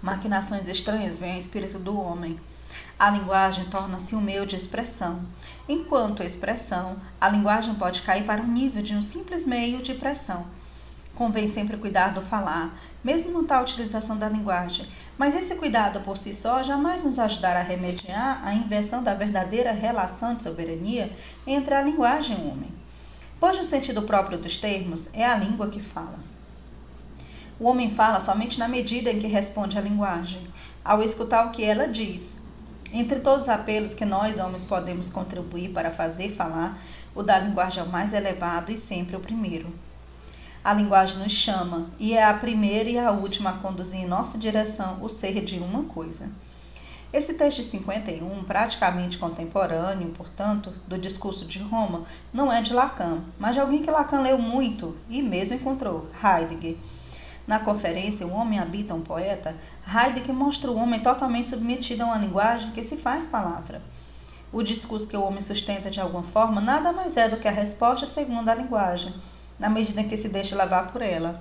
maquinações 0.00 0.68
estranhas 0.68 1.18
vêm 1.18 1.32
ao 1.32 1.38
espírito 1.38 1.78
do 1.78 2.00
homem. 2.00 2.40
A 2.98 3.10
linguagem 3.10 3.66
torna-se 3.66 4.14
um 4.14 4.22
meio 4.22 4.46
de 4.46 4.56
expressão. 4.56 5.20
Enquanto 5.68 6.22
expressão, 6.22 6.96
a 7.20 7.28
linguagem 7.28 7.74
pode 7.74 8.00
cair 8.00 8.24
para 8.24 8.40
o 8.40 8.46
nível 8.46 8.82
de 8.82 8.94
um 8.94 9.02
simples 9.02 9.44
meio 9.44 9.82
de 9.82 9.92
pressão. 9.92 10.46
Convém 11.20 11.46
sempre 11.46 11.76
cuidar 11.76 12.14
do 12.14 12.22
falar, 12.22 12.80
mesmo 13.04 13.30
no 13.30 13.46
tal 13.46 13.60
utilização 13.60 14.16
da 14.16 14.26
linguagem, 14.26 14.88
mas 15.18 15.34
esse 15.34 15.54
cuidado 15.56 16.00
por 16.00 16.16
si 16.16 16.34
só 16.34 16.62
jamais 16.62 17.04
nos 17.04 17.18
ajudará 17.18 17.60
a 17.60 17.62
remediar 17.62 18.40
a 18.42 18.54
inversão 18.54 19.02
da 19.02 19.12
verdadeira 19.12 19.70
relação 19.70 20.34
de 20.34 20.44
soberania 20.44 21.12
entre 21.46 21.74
a 21.74 21.82
linguagem 21.82 22.38
e 22.38 22.40
o 22.40 22.50
homem. 22.50 22.72
Pois 23.38 23.58
no 23.58 23.64
sentido 23.64 24.00
próprio 24.00 24.38
dos 24.38 24.56
termos, 24.56 25.12
é 25.12 25.22
a 25.22 25.36
língua 25.36 25.68
que 25.68 25.82
fala. 25.82 26.18
O 27.58 27.66
homem 27.66 27.90
fala 27.90 28.18
somente 28.18 28.58
na 28.58 28.66
medida 28.66 29.10
em 29.10 29.18
que 29.18 29.26
responde 29.26 29.76
à 29.76 29.82
linguagem, 29.82 30.40
ao 30.82 31.02
escutar 31.02 31.46
o 31.46 31.50
que 31.50 31.62
ela 31.62 31.86
diz. 31.86 32.38
Entre 32.94 33.20
todos 33.20 33.42
os 33.42 33.50
apelos 33.50 33.92
que 33.92 34.06
nós, 34.06 34.38
homens, 34.38 34.64
podemos 34.64 35.10
contribuir 35.10 35.68
para 35.68 35.90
fazer 35.90 36.30
falar, 36.30 36.82
o 37.14 37.22
da 37.22 37.38
linguagem 37.38 37.82
é 37.82 37.86
o 37.86 37.90
mais 37.90 38.14
elevado 38.14 38.72
e 38.72 38.76
sempre 38.78 39.16
o 39.16 39.20
primeiro. 39.20 39.70
A 40.62 40.74
linguagem 40.74 41.18
nos 41.18 41.32
chama 41.32 41.88
e 41.98 42.12
é 42.12 42.22
a 42.22 42.34
primeira 42.34 42.90
e 42.90 42.98
a 42.98 43.10
última 43.10 43.48
a 43.48 43.54
conduzir 43.54 44.00
em 44.00 44.06
nossa 44.06 44.36
direção 44.36 44.98
o 45.00 45.08
ser 45.08 45.42
de 45.42 45.58
uma 45.58 45.84
coisa. 45.84 46.30
Esse 47.10 47.32
texto 47.32 47.56
de 47.56 47.64
51, 47.64 48.44
praticamente 48.44 49.16
contemporâneo, 49.16 50.10
portanto, 50.10 50.70
do 50.86 50.98
discurso 50.98 51.46
de 51.46 51.60
Roma, 51.60 52.04
não 52.30 52.52
é 52.52 52.60
de 52.60 52.74
Lacan, 52.74 53.22
mas 53.38 53.54
de 53.54 53.60
alguém 53.60 53.82
que 53.82 53.90
Lacan 53.90 54.20
leu 54.20 54.36
muito 54.36 54.94
e 55.08 55.22
mesmo 55.22 55.54
encontrou, 55.54 56.10
Heidegger. 56.22 56.76
Na 57.46 57.58
conferência 57.58 58.26
O 58.26 58.34
Homem 58.34 58.58
Habita 58.58 58.94
um 58.94 59.00
Poeta, 59.00 59.56
Heidegger 59.88 60.34
mostra 60.34 60.70
o 60.70 60.76
homem 60.76 61.00
totalmente 61.00 61.48
submetido 61.48 62.02
a 62.02 62.06
uma 62.06 62.18
linguagem 62.18 62.70
que 62.72 62.84
se 62.84 62.98
faz 62.98 63.26
palavra. 63.26 63.80
O 64.52 64.62
discurso 64.62 65.08
que 65.08 65.16
o 65.16 65.22
homem 65.22 65.40
sustenta 65.40 65.90
de 65.90 66.02
alguma 66.02 66.22
forma 66.22 66.60
nada 66.60 66.92
mais 66.92 67.16
é 67.16 67.30
do 67.30 67.38
que 67.38 67.48
a 67.48 67.50
resposta 67.50 68.06
segundo 68.06 68.50
a 68.50 68.54
linguagem, 68.54 69.14
na 69.60 69.68
medida 69.68 70.00
em 70.00 70.08
que 70.08 70.16
se 70.16 70.28
deixa 70.28 70.56
levar 70.56 70.90
por 70.90 71.02
ela. 71.02 71.40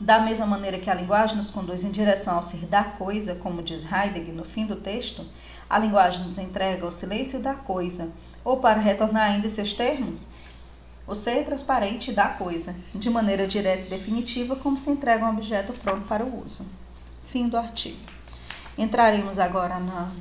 Da 0.00 0.20
mesma 0.20 0.46
maneira 0.46 0.78
que 0.78 0.88
a 0.88 0.94
linguagem 0.94 1.36
nos 1.36 1.50
conduz 1.50 1.82
em 1.82 1.90
direção 1.90 2.36
ao 2.36 2.42
ser 2.42 2.66
da 2.66 2.84
coisa, 2.84 3.34
como 3.34 3.64
diz 3.64 3.84
Heidegger 3.84 4.32
no 4.32 4.44
fim 4.44 4.64
do 4.64 4.76
texto, 4.76 5.26
a 5.68 5.76
linguagem 5.76 6.24
nos 6.24 6.38
entrega 6.38 6.86
o 6.86 6.92
silêncio 6.92 7.40
da 7.40 7.54
coisa, 7.54 8.08
ou 8.44 8.58
para 8.58 8.78
retornar 8.78 9.32
ainda 9.32 9.48
em 9.48 9.50
seus 9.50 9.72
termos, 9.72 10.28
o 11.04 11.16
ser 11.16 11.44
transparente 11.44 12.12
da 12.12 12.28
coisa, 12.28 12.76
de 12.94 13.10
maneira 13.10 13.44
direta 13.44 13.86
e 13.86 13.90
definitiva, 13.90 14.54
como 14.54 14.78
se 14.78 14.88
entrega 14.88 15.26
um 15.26 15.30
objeto 15.30 15.72
pronto 15.72 16.06
para 16.06 16.24
o 16.24 16.44
uso. 16.44 16.64
Fim 17.24 17.48
do 17.48 17.56
artigo. 17.56 17.98
Entraremos 18.78 19.40
agora 19.40 19.80
na 19.80 20.12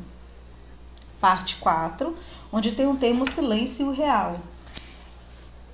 parte 1.22 1.58
4, 1.58 2.18
onde 2.52 2.72
tem 2.72 2.88
o 2.88 2.96
termo 2.96 3.28
silêncio 3.28 3.92
real, 3.92 4.38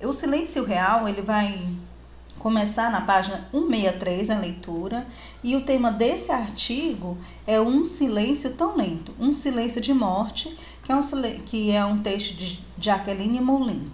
o 0.02 0.12
silêncio 0.12 0.64
real 0.64 1.08
ele 1.08 1.22
vai 1.22 1.58
começar 2.38 2.90
na 2.90 3.00
página 3.00 3.48
163 3.52 4.30
a 4.30 4.38
leitura 4.38 5.06
e 5.42 5.56
o 5.56 5.64
tema 5.64 5.90
desse 5.90 6.30
artigo 6.30 7.16
é 7.46 7.60
um 7.60 7.84
silêncio 7.84 8.52
tão 8.54 8.76
lento, 8.76 9.14
um 9.18 9.32
silêncio 9.32 9.80
de 9.80 9.94
morte, 9.94 10.54
que 10.82 10.92
é 10.92 10.96
um, 10.96 11.00
que 11.46 11.70
é 11.70 11.84
um 11.84 11.98
texto 11.98 12.34
de 12.34 12.62
Jacqueline 12.78 13.40
Moulin, 13.40 13.90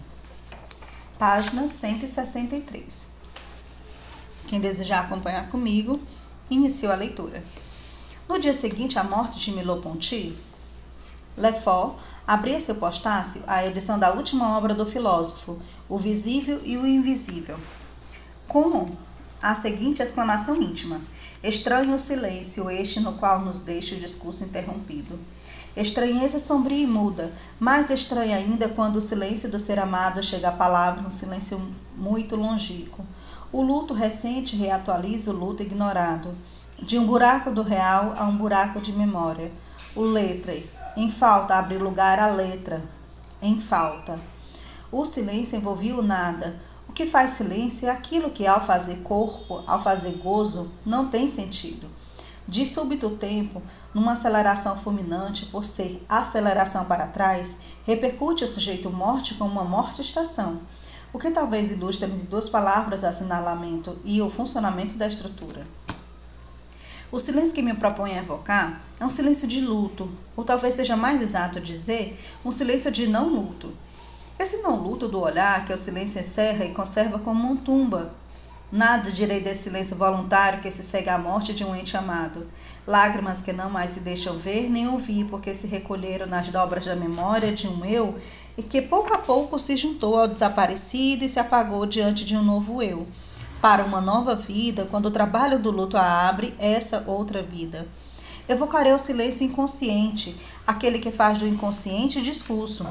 página 1.18 1.68
163. 1.68 3.10
Quem 4.48 4.60
desejar 4.60 5.04
acompanhar 5.04 5.48
comigo, 5.48 6.00
iniciou 6.50 6.92
a 6.92 6.96
leitura. 6.96 7.44
No 8.28 8.38
dia 8.38 8.54
seguinte 8.54 8.98
à 8.98 9.04
morte 9.04 9.38
de 9.38 9.52
Merleau-Ponty, 9.52 10.34
Lefort 11.36 11.96
abria 12.30 12.60
seu 12.60 12.76
postácio 12.76 13.42
a 13.44 13.66
edição 13.66 13.98
da 13.98 14.12
última 14.12 14.56
obra 14.56 14.72
do 14.72 14.86
filósofo, 14.86 15.58
O 15.88 15.98
Visível 15.98 16.60
e 16.64 16.76
o 16.76 16.86
Invisível, 16.86 17.58
com 18.46 18.88
a 19.42 19.52
seguinte 19.52 20.00
exclamação 20.00 20.54
íntima: 20.62 21.00
Estranho 21.42 21.92
o 21.92 21.98
silêncio 21.98 22.70
este 22.70 23.00
no 23.00 23.14
qual 23.14 23.40
nos 23.40 23.58
deixa 23.58 23.96
o 23.96 23.98
discurso 23.98 24.44
interrompido. 24.44 25.18
Estranheza 25.76 26.38
sombria 26.38 26.84
e 26.84 26.86
muda, 26.86 27.32
mais 27.58 27.90
estranha 27.90 28.36
ainda 28.36 28.68
quando 28.68 28.96
o 28.96 29.00
silêncio 29.00 29.50
do 29.50 29.58
ser 29.58 29.80
amado 29.80 30.22
chega 30.22 30.50
à 30.50 30.52
palavra, 30.52 31.04
um 31.04 31.10
silêncio 31.10 31.60
muito 31.96 32.36
longínquo. 32.36 33.04
O 33.50 33.60
luto 33.60 33.92
recente 33.92 34.54
reatualiza 34.54 35.32
o 35.32 35.36
luto 35.36 35.64
ignorado, 35.64 36.32
de 36.80 36.96
um 36.96 37.04
buraco 37.04 37.50
do 37.50 37.62
real 37.62 38.14
a 38.16 38.24
um 38.24 38.36
buraco 38.36 38.80
de 38.80 38.92
memória. 38.92 39.50
O 39.96 40.02
letre, 40.02 40.70
em 40.96 41.10
falta 41.10 41.54
abre 41.54 41.78
lugar 41.78 42.18
à 42.18 42.26
letra. 42.26 42.82
Em 43.40 43.60
falta. 43.60 44.18
O 44.90 45.04
silêncio 45.04 45.56
envolvia 45.56 45.96
o 45.96 46.02
nada. 46.02 46.60
O 46.88 46.92
que 46.92 47.06
faz 47.06 47.32
silêncio 47.32 47.86
é 47.86 47.90
aquilo 47.90 48.30
que, 48.30 48.46
ao 48.46 48.64
fazer 48.64 48.96
corpo, 49.02 49.62
ao 49.66 49.80
fazer 49.80 50.12
gozo, 50.18 50.72
não 50.84 51.08
tem 51.08 51.28
sentido. 51.28 51.88
De 52.48 52.66
súbito 52.66 53.10
tempo, 53.10 53.62
numa 53.94 54.12
aceleração 54.12 54.76
fulminante, 54.76 55.46
por 55.46 55.64
ser 55.64 56.04
aceleração 56.08 56.84
para 56.84 57.06
trás, 57.06 57.56
repercute 57.84 58.42
o 58.42 58.48
sujeito 58.48 58.90
morte 58.90 59.34
como 59.34 59.52
uma 59.52 59.64
morte-estação, 59.64 60.60
o 61.12 61.18
que 61.18 61.30
talvez 61.30 61.70
ilustre 61.70 62.10
entre 62.10 62.26
duas 62.26 62.48
palavras 62.48 63.04
assinalamento 63.04 63.96
e 64.04 64.20
o 64.20 64.28
funcionamento 64.28 64.96
da 64.96 65.06
estrutura. 65.06 65.64
O 67.12 67.18
silêncio 67.18 67.52
que 67.52 67.60
me 67.60 67.74
propõe 67.74 68.16
evocar 68.16 68.82
é 69.00 69.04
um 69.04 69.10
silêncio 69.10 69.48
de 69.48 69.60
luto, 69.60 70.08
ou 70.36 70.44
talvez 70.44 70.76
seja 70.76 70.96
mais 70.96 71.20
exato 71.20 71.60
dizer, 71.60 72.16
um 72.44 72.52
silêncio 72.52 72.88
de 72.88 73.08
não 73.08 73.28
luto. 73.28 73.72
Esse 74.38 74.58
não 74.58 74.76
luto 74.76 75.08
do 75.08 75.20
olhar 75.20 75.64
que 75.64 75.72
o 75.72 75.78
silêncio 75.78 76.20
encerra 76.20 76.64
e 76.64 76.72
conserva 76.72 77.18
como 77.18 77.48
uma 77.48 77.56
tumba. 77.56 78.14
Nada 78.70 79.10
direi 79.10 79.40
desse 79.40 79.64
silêncio 79.64 79.96
voluntário 79.96 80.60
que 80.60 80.70
se 80.70 80.84
segue 80.84 81.08
à 81.08 81.18
morte 81.18 81.52
de 81.52 81.64
um 81.64 81.74
ente 81.74 81.96
amado. 81.96 82.46
Lágrimas 82.86 83.42
que 83.42 83.52
não 83.52 83.68
mais 83.68 83.90
se 83.90 83.98
deixam 83.98 84.38
ver 84.38 84.70
nem 84.70 84.86
ouvir, 84.86 85.26
porque 85.26 85.52
se 85.52 85.66
recolheram 85.66 86.26
nas 86.26 86.48
dobras 86.48 86.84
da 86.84 86.94
memória 86.94 87.50
de 87.50 87.66
um 87.66 87.84
eu 87.84 88.16
e 88.56 88.62
que 88.62 88.80
pouco 88.80 89.12
a 89.12 89.18
pouco 89.18 89.58
se 89.58 89.76
juntou 89.76 90.16
ao 90.16 90.28
desaparecido 90.28 91.24
e 91.24 91.28
se 91.28 91.40
apagou 91.40 91.84
diante 91.86 92.24
de 92.24 92.36
um 92.36 92.44
novo 92.44 92.80
eu 92.80 93.08
para 93.60 93.84
uma 93.84 94.00
nova 94.00 94.34
vida, 94.34 94.86
quando 94.90 95.06
o 95.06 95.10
trabalho 95.10 95.58
do 95.58 95.70
luto 95.70 95.96
a 95.96 96.28
abre 96.28 96.52
essa 96.58 97.04
outra 97.06 97.42
vida. 97.42 97.86
Evocarei 98.48 98.92
o 98.92 98.98
silêncio 98.98 99.46
inconsciente, 99.46 100.40
aquele 100.66 100.98
que 100.98 101.12
faz 101.12 101.38
do 101.38 101.46
inconsciente 101.46 102.20
discurso, 102.20 102.86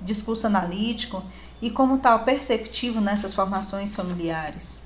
discurso 0.00 0.46
analítico 0.46 1.22
e, 1.60 1.70
como 1.70 1.98
tal, 1.98 2.20
perceptivo 2.20 3.00
nessas 3.00 3.34
formações 3.34 3.94
familiares. 3.94 4.80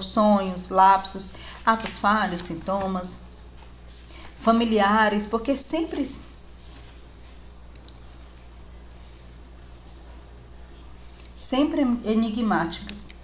Sonhos, 0.00 0.70
lapsos, 0.70 1.34
atos 1.64 1.98
falhos, 1.98 2.40
sintomas. 2.40 3.20
familiares, 4.40 5.26
porque 5.26 5.56
sempre 5.56 6.08
sempre 11.34 11.80
enigmáticas. 12.04 13.17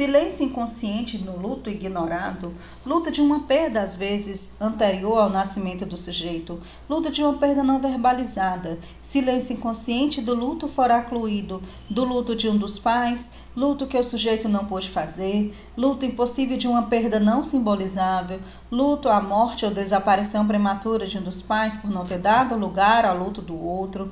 Silêncio 0.00 0.46
inconsciente 0.46 1.18
no 1.18 1.36
luto 1.36 1.68
ignorado, 1.68 2.54
luto 2.86 3.10
de 3.10 3.20
uma 3.20 3.40
perda 3.40 3.82
às 3.82 3.96
vezes 3.96 4.52
anterior 4.58 5.18
ao 5.18 5.28
nascimento 5.28 5.84
do 5.84 5.94
sujeito, 5.94 6.58
luto 6.88 7.10
de 7.10 7.22
uma 7.22 7.34
perda 7.34 7.62
não 7.62 7.78
verbalizada, 7.78 8.78
silêncio 9.02 9.52
inconsciente 9.52 10.22
do 10.22 10.34
luto 10.34 10.68
foracluído, 10.68 11.62
do 11.90 12.02
luto 12.02 12.34
de 12.34 12.48
um 12.48 12.56
dos 12.56 12.78
pais, 12.78 13.30
luto 13.54 13.86
que 13.86 13.98
o 13.98 14.02
sujeito 14.02 14.48
não 14.48 14.64
pôde 14.64 14.88
fazer, 14.88 15.54
luto 15.76 16.06
impossível 16.06 16.56
de 16.56 16.66
uma 16.66 16.84
perda 16.84 17.20
não 17.20 17.44
simbolizável, 17.44 18.40
luto 18.72 19.06
à 19.06 19.20
morte 19.20 19.66
ou 19.66 19.70
desaparição 19.70 20.46
prematura 20.46 21.06
de 21.06 21.18
um 21.18 21.22
dos 21.22 21.42
pais 21.42 21.76
por 21.76 21.90
não 21.90 22.06
ter 22.06 22.20
dado 22.20 22.56
lugar 22.56 23.04
ao 23.04 23.18
luto 23.18 23.42
do 23.42 23.62
outro, 23.62 24.10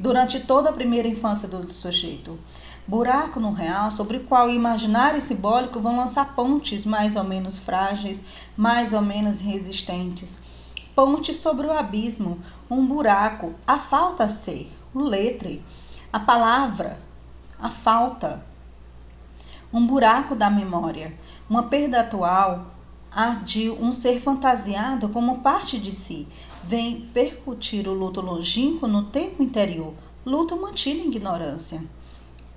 durante 0.00 0.40
toda 0.40 0.70
a 0.70 0.72
primeira 0.72 1.06
infância 1.06 1.46
do 1.46 1.72
sujeito 1.72 2.38
buraco 2.90 3.38
no 3.38 3.52
real 3.52 3.92
sobre 3.92 4.16
o 4.16 4.24
qual 4.24 4.48
o 4.48 4.50
imaginário 4.50 5.16
e 5.16 5.22
simbólico 5.22 5.78
vão 5.78 5.96
lançar 5.96 6.34
pontes 6.34 6.84
mais 6.84 7.14
ou 7.14 7.22
menos 7.22 7.56
frágeis, 7.56 8.24
mais 8.56 8.92
ou 8.92 9.00
menos 9.00 9.40
resistentes. 9.40 10.40
Pontes 10.92 11.36
sobre 11.36 11.68
o 11.68 11.72
abismo, 11.72 12.40
um 12.68 12.84
buraco, 12.84 13.54
a 13.64 13.78
falta 13.78 14.28
ser, 14.28 14.68
o 14.92 14.98
letre, 15.04 15.64
a 16.12 16.18
palavra, 16.18 16.98
a 17.60 17.70
falta. 17.70 18.44
Um 19.72 19.86
buraco 19.86 20.34
da 20.34 20.50
memória, 20.50 21.16
uma 21.48 21.62
perda 21.62 22.00
atual, 22.00 22.66
a 23.12 23.34
de 23.34 23.70
um 23.70 23.92
ser 23.92 24.20
fantasiado 24.20 25.08
como 25.10 25.38
parte 25.38 25.78
de 25.78 25.92
si, 25.92 26.26
vem 26.64 27.08
percutir 27.12 27.88
o 27.88 27.94
luto 27.94 28.20
longínquo 28.20 28.86
no 28.86 29.04
tempo 29.04 29.42
interior, 29.42 29.94
luto 30.24 30.56
mantido 30.56 31.00
em 31.00 31.08
ignorância 31.08 31.82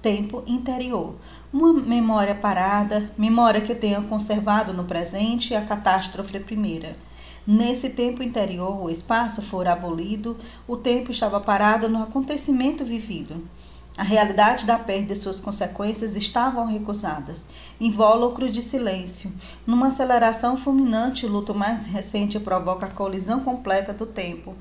tempo 0.03 0.43
interior. 0.45 1.15
Uma 1.51 1.72
memória 1.72 2.36
parada, 2.36 3.10
memória 3.17 3.62
que 3.62 3.74
tenha 3.74 4.01
conservado 4.01 4.74
no 4.74 4.83
presente 4.83 5.55
a 5.55 5.62
catástrofe 5.62 6.38
primeira. 6.41 6.98
Nesse 7.48 7.89
tempo 7.89 8.22
interior, 8.22 8.83
o 8.83 8.89
espaço 8.89 9.41
fora 9.41 9.72
abolido, 9.72 10.36
o 10.67 10.75
tempo 10.75 11.10
estava 11.10 11.39
parado 11.39 11.88
no 11.88 12.03
acontecimento 12.03 12.83
vivido. 12.83 13.48
A 13.97 14.03
realidade 14.03 14.65
da 14.65 14.79
perda 14.79 15.13
e 15.13 15.15
suas 15.15 15.39
consequências 15.39 16.15
estavam 16.15 16.65
recusadas, 16.65 17.47
invólucro 17.79 18.50
de 18.50 18.62
silêncio. 18.62 19.31
Numa 19.67 19.88
aceleração 19.88 20.57
fulminante, 20.57 21.25
o 21.25 21.29
luto 21.29 21.53
mais 21.53 21.85
recente 21.85 22.39
provoca 22.39 22.88
a 22.88 22.91
colisão 22.91 23.41
completa 23.41 23.93
do 23.93 24.05
tempo 24.05 24.55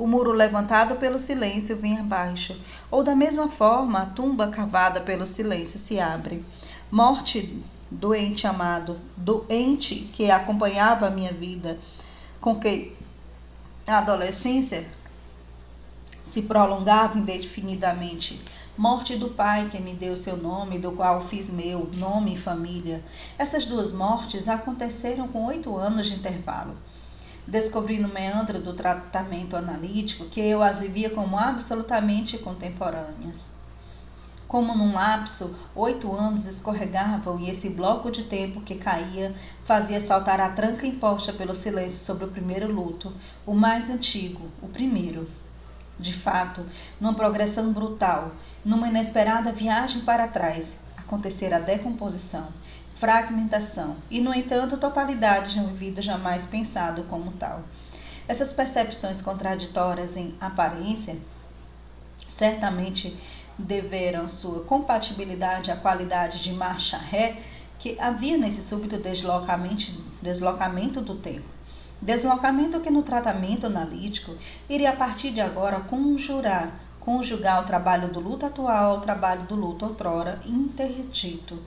o 0.00 0.06
muro 0.06 0.32
levantado 0.32 0.96
pelo 0.96 1.18
silêncio 1.18 1.76
vem 1.76 1.98
abaixo, 1.98 2.58
ou 2.90 3.02
da 3.04 3.14
mesma 3.14 3.50
forma 3.50 4.00
a 4.00 4.06
tumba 4.06 4.48
cavada 4.48 4.98
pelo 4.98 5.26
silêncio 5.26 5.78
se 5.78 6.00
abre. 6.00 6.42
Morte, 6.90 7.62
doente 7.90 8.46
amado, 8.46 8.98
doente 9.14 10.08
que 10.14 10.30
acompanhava 10.30 11.06
a 11.06 11.10
minha 11.10 11.34
vida, 11.34 11.78
com 12.40 12.58
que 12.58 12.96
a 13.86 13.98
adolescência 13.98 14.88
se 16.22 16.42
prolongava 16.42 17.18
indefinidamente. 17.18 18.42
Morte 18.80 19.14
do 19.14 19.28
pai 19.28 19.68
que 19.70 19.78
me 19.78 19.92
deu 19.92 20.16
seu 20.16 20.38
nome, 20.38 20.78
do 20.78 20.92
qual 20.92 21.20
fiz 21.20 21.50
meu 21.50 21.90
nome 21.98 22.32
e 22.32 22.38
família. 22.38 23.04
Essas 23.36 23.66
duas 23.66 23.92
mortes 23.92 24.48
aconteceram 24.48 25.28
com 25.28 25.44
oito 25.44 25.76
anos 25.76 26.06
de 26.06 26.14
intervalo 26.14 26.74
descobri 27.46 27.98
no 27.98 28.08
meandro 28.08 28.58
do 28.58 28.72
tratamento 28.72 29.54
analítico 29.54 30.24
que 30.30 30.40
eu 30.40 30.62
as 30.62 30.80
vivia 30.80 31.10
como 31.10 31.38
absolutamente 31.38 32.38
contemporâneas. 32.38 33.56
Como 34.48 34.74
num 34.74 34.94
lapso, 34.94 35.58
oito 35.74 36.10
anos 36.16 36.46
escorregavam 36.46 37.38
e 37.38 37.50
esse 37.50 37.68
bloco 37.68 38.10
de 38.10 38.22
tempo 38.24 38.62
que 38.62 38.76
caía 38.76 39.34
fazia 39.62 40.00
saltar 40.00 40.40
a 40.40 40.52
tranca 40.52 40.86
imposta 40.86 41.34
pelo 41.34 41.54
silêncio 41.54 42.00
sobre 42.00 42.24
o 42.24 42.30
primeiro 42.30 42.72
luto, 42.72 43.12
o 43.44 43.52
mais 43.52 43.90
antigo, 43.90 44.48
o 44.62 44.68
primeiro. 44.68 45.28
De 46.00 46.14
fato, 46.14 46.64
numa 46.98 47.12
progressão 47.12 47.74
brutal, 47.74 48.32
numa 48.64 48.88
inesperada 48.88 49.52
viagem 49.52 50.02
para 50.02 50.28
trás, 50.28 50.76
acontecera 50.96 51.56
a 51.56 51.60
decomposição 51.60 52.48
fragmentação 53.00 53.96
e, 54.10 54.20
no 54.20 54.34
entanto, 54.34 54.76
totalidade 54.76 55.54
de 55.54 55.60
um 55.60 55.68
vida 55.68 56.02
jamais 56.02 56.44
pensado 56.44 57.04
como 57.04 57.32
tal. 57.32 57.62
Essas 58.28 58.52
percepções 58.52 59.22
contraditórias 59.22 60.18
em 60.18 60.34
aparência 60.38 61.16
certamente 62.28 63.16
deveram 63.58 64.28
sua 64.28 64.64
compatibilidade 64.64 65.70
à 65.70 65.76
qualidade 65.76 66.42
de 66.42 66.52
marcha 66.52 66.98
ré 66.98 67.38
que 67.78 67.98
havia 67.98 68.36
nesse 68.36 68.62
súbito 68.62 68.98
deslocamento, 68.98 69.92
deslocamento 70.20 71.00
do 71.00 71.14
tempo. 71.14 71.48
Deslocamento 72.02 72.80
que 72.80 72.90
no 72.90 73.02
tratamento 73.02 73.66
analítico 73.66 74.36
iria 74.68 74.90
a 74.90 74.96
partir 74.96 75.30
de 75.30 75.40
agora 75.40 75.80
conjurar, 75.80 76.78
conjugar 77.00 77.62
o 77.62 77.66
trabalho 77.66 78.08
do 78.08 78.20
luto 78.20 78.46
atual 78.46 78.92
ao 78.92 79.00
trabalho 79.00 79.42
do 79.42 79.54
luto 79.54 79.84
outrora 79.84 80.40
interdito 80.46 81.58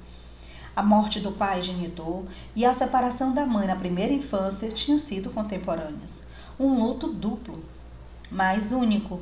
a 0.76 0.82
morte 0.82 1.20
do 1.20 1.32
pai 1.32 1.62
genitor 1.62 2.24
e 2.56 2.66
a 2.66 2.74
separação 2.74 3.32
da 3.32 3.46
mãe 3.46 3.68
na 3.68 3.76
primeira 3.76 4.12
infância 4.12 4.72
tinham 4.72 4.98
sido 4.98 5.30
contemporâneas. 5.30 6.26
Um 6.60 6.80
luto 6.80 7.08
duplo, 7.08 7.64
mas 8.32 8.72
único, 8.72 9.20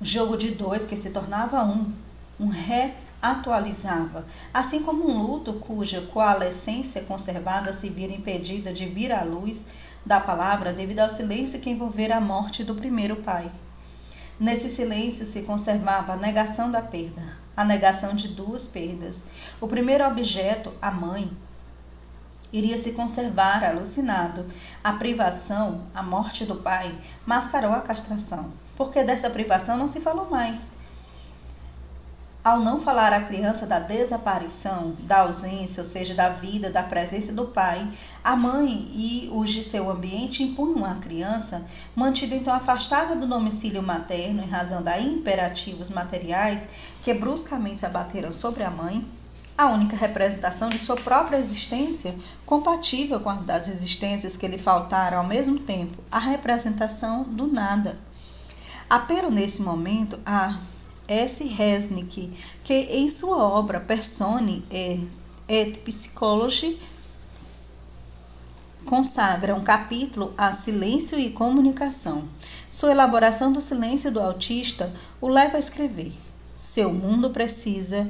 um 0.00 0.04
jogo 0.04 0.36
de 0.36 0.50
dois 0.50 0.84
que 0.84 0.96
se 0.96 1.10
tornava 1.10 1.64
um, 1.64 1.90
um 2.38 2.48
reatualizava, 2.48 4.26
assim 4.52 4.82
como 4.82 5.10
um 5.10 5.22
luto 5.22 5.54
cuja 5.54 6.02
coalescência 6.02 7.02
conservada 7.02 7.72
se 7.72 7.88
vira 7.88 8.12
impedida 8.12 8.70
de 8.70 8.84
vir 8.84 9.10
à 9.10 9.22
luz 9.22 9.66
da 10.04 10.20
palavra 10.20 10.72
devido 10.72 11.00
ao 11.00 11.08
silêncio 11.08 11.60
que 11.60 11.70
envolvera 11.70 12.16
a 12.16 12.20
morte 12.20 12.62
do 12.62 12.74
primeiro 12.74 13.16
pai. 13.16 13.50
Nesse 14.40 14.70
silêncio 14.70 15.26
se 15.26 15.42
conservava 15.42 16.14
a 16.14 16.16
negação 16.16 16.70
da 16.70 16.80
perda, 16.80 17.36
a 17.54 17.62
negação 17.62 18.16
de 18.16 18.28
duas 18.28 18.66
perdas. 18.66 19.26
O 19.60 19.68
primeiro 19.68 20.02
objeto, 20.06 20.72
a 20.80 20.90
mãe, 20.90 21.30
iria 22.50 22.78
se 22.78 22.92
conservar 22.92 23.62
alucinado. 23.62 24.46
A 24.82 24.94
privação, 24.94 25.82
a 25.94 26.02
morte 26.02 26.46
do 26.46 26.56
pai, 26.56 26.96
mascarou 27.26 27.72
a 27.72 27.82
castração, 27.82 28.50
porque 28.78 29.04
dessa 29.04 29.28
privação 29.28 29.76
não 29.76 29.86
se 29.86 30.00
falou 30.00 30.30
mais. 30.30 30.58
Ao 32.42 32.58
não 32.58 32.80
falar 32.80 33.12
à 33.12 33.20
criança 33.20 33.66
da 33.66 33.78
desaparição, 33.78 34.96
da 35.00 35.18
ausência, 35.18 35.82
ou 35.82 35.86
seja, 35.86 36.14
da 36.14 36.30
vida, 36.30 36.70
da 36.70 36.82
presença 36.82 37.34
do 37.34 37.44
pai, 37.44 37.86
a 38.24 38.34
mãe 38.34 38.90
e 38.94 39.28
os 39.30 39.50
de 39.50 39.62
seu 39.62 39.90
ambiente 39.90 40.42
impunham 40.42 40.86
à 40.86 40.94
criança, 40.94 41.66
mantida 41.94 42.34
então 42.34 42.54
afastada 42.54 43.14
do 43.14 43.26
domicílio 43.26 43.82
materno 43.82 44.42
em 44.42 44.48
razão 44.48 44.82
da 44.82 44.98
imperativos 44.98 45.90
materiais 45.90 46.66
que 47.02 47.12
bruscamente 47.12 47.80
se 47.80 47.86
abateram 47.86 48.32
sobre 48.32 48.62
a 48.62 48.70
mãe, 48.70 49.06
a 49.56 49.66
única 49.66 49.94
representação 49.94 50.70
de 50.70 50.78
sua 50.78 50.96
própria 50.96 51.36
existência, 51.36 52.14
compatível 52.46 53.20
com 53.20 53.28
a 53.28 53.34
das 53.34 53.68
existências 53.68 54.38
que 54.38 54.46
lhe 54.46 54.56
faltaram 54.56 55.18
ao 55.18 55.26
mesmo 55.26 55.58
tempo, 55.58 56.02
a 56.10 56.18
representação 56.18 57.22
do 57.22 57.46
nada. 57.46 57.98
Apelo 58.88 59.30
nesse 59.30 59.60
momento 59.60 60.18
a 60.24 60.58
S. 61.10 61.42
Resnick, 61.42 62.32
que 62.62 62.72
em 62.72 63.08
sua 63.08 63.42
obra 63.42 63.80
Persone 63.80 64.64
et 65.48 65.76
Psychology 65.78 66.80
consagra 68.86 69.56
um 69.56 69.60
capítulo 69.60 70.32
a 70.38 70.52
silêncio 70.52 71.18
e 71.18 71.30
comunicação. 71.30 72.28
Sua 72.70 72.92
elaboração 72.92 73.52
do 73.52 73.60
silêncio 73.60 74.12
do 74.12 74.20
autista 74.20 74.92
o 75.20 75.26
leva 75.26 75.56
a 75.56 75.60
escrever: 75.60 76.12
Seu 76.54 76.92
mundo 76.92 77.30
precisa, 77.30 78.08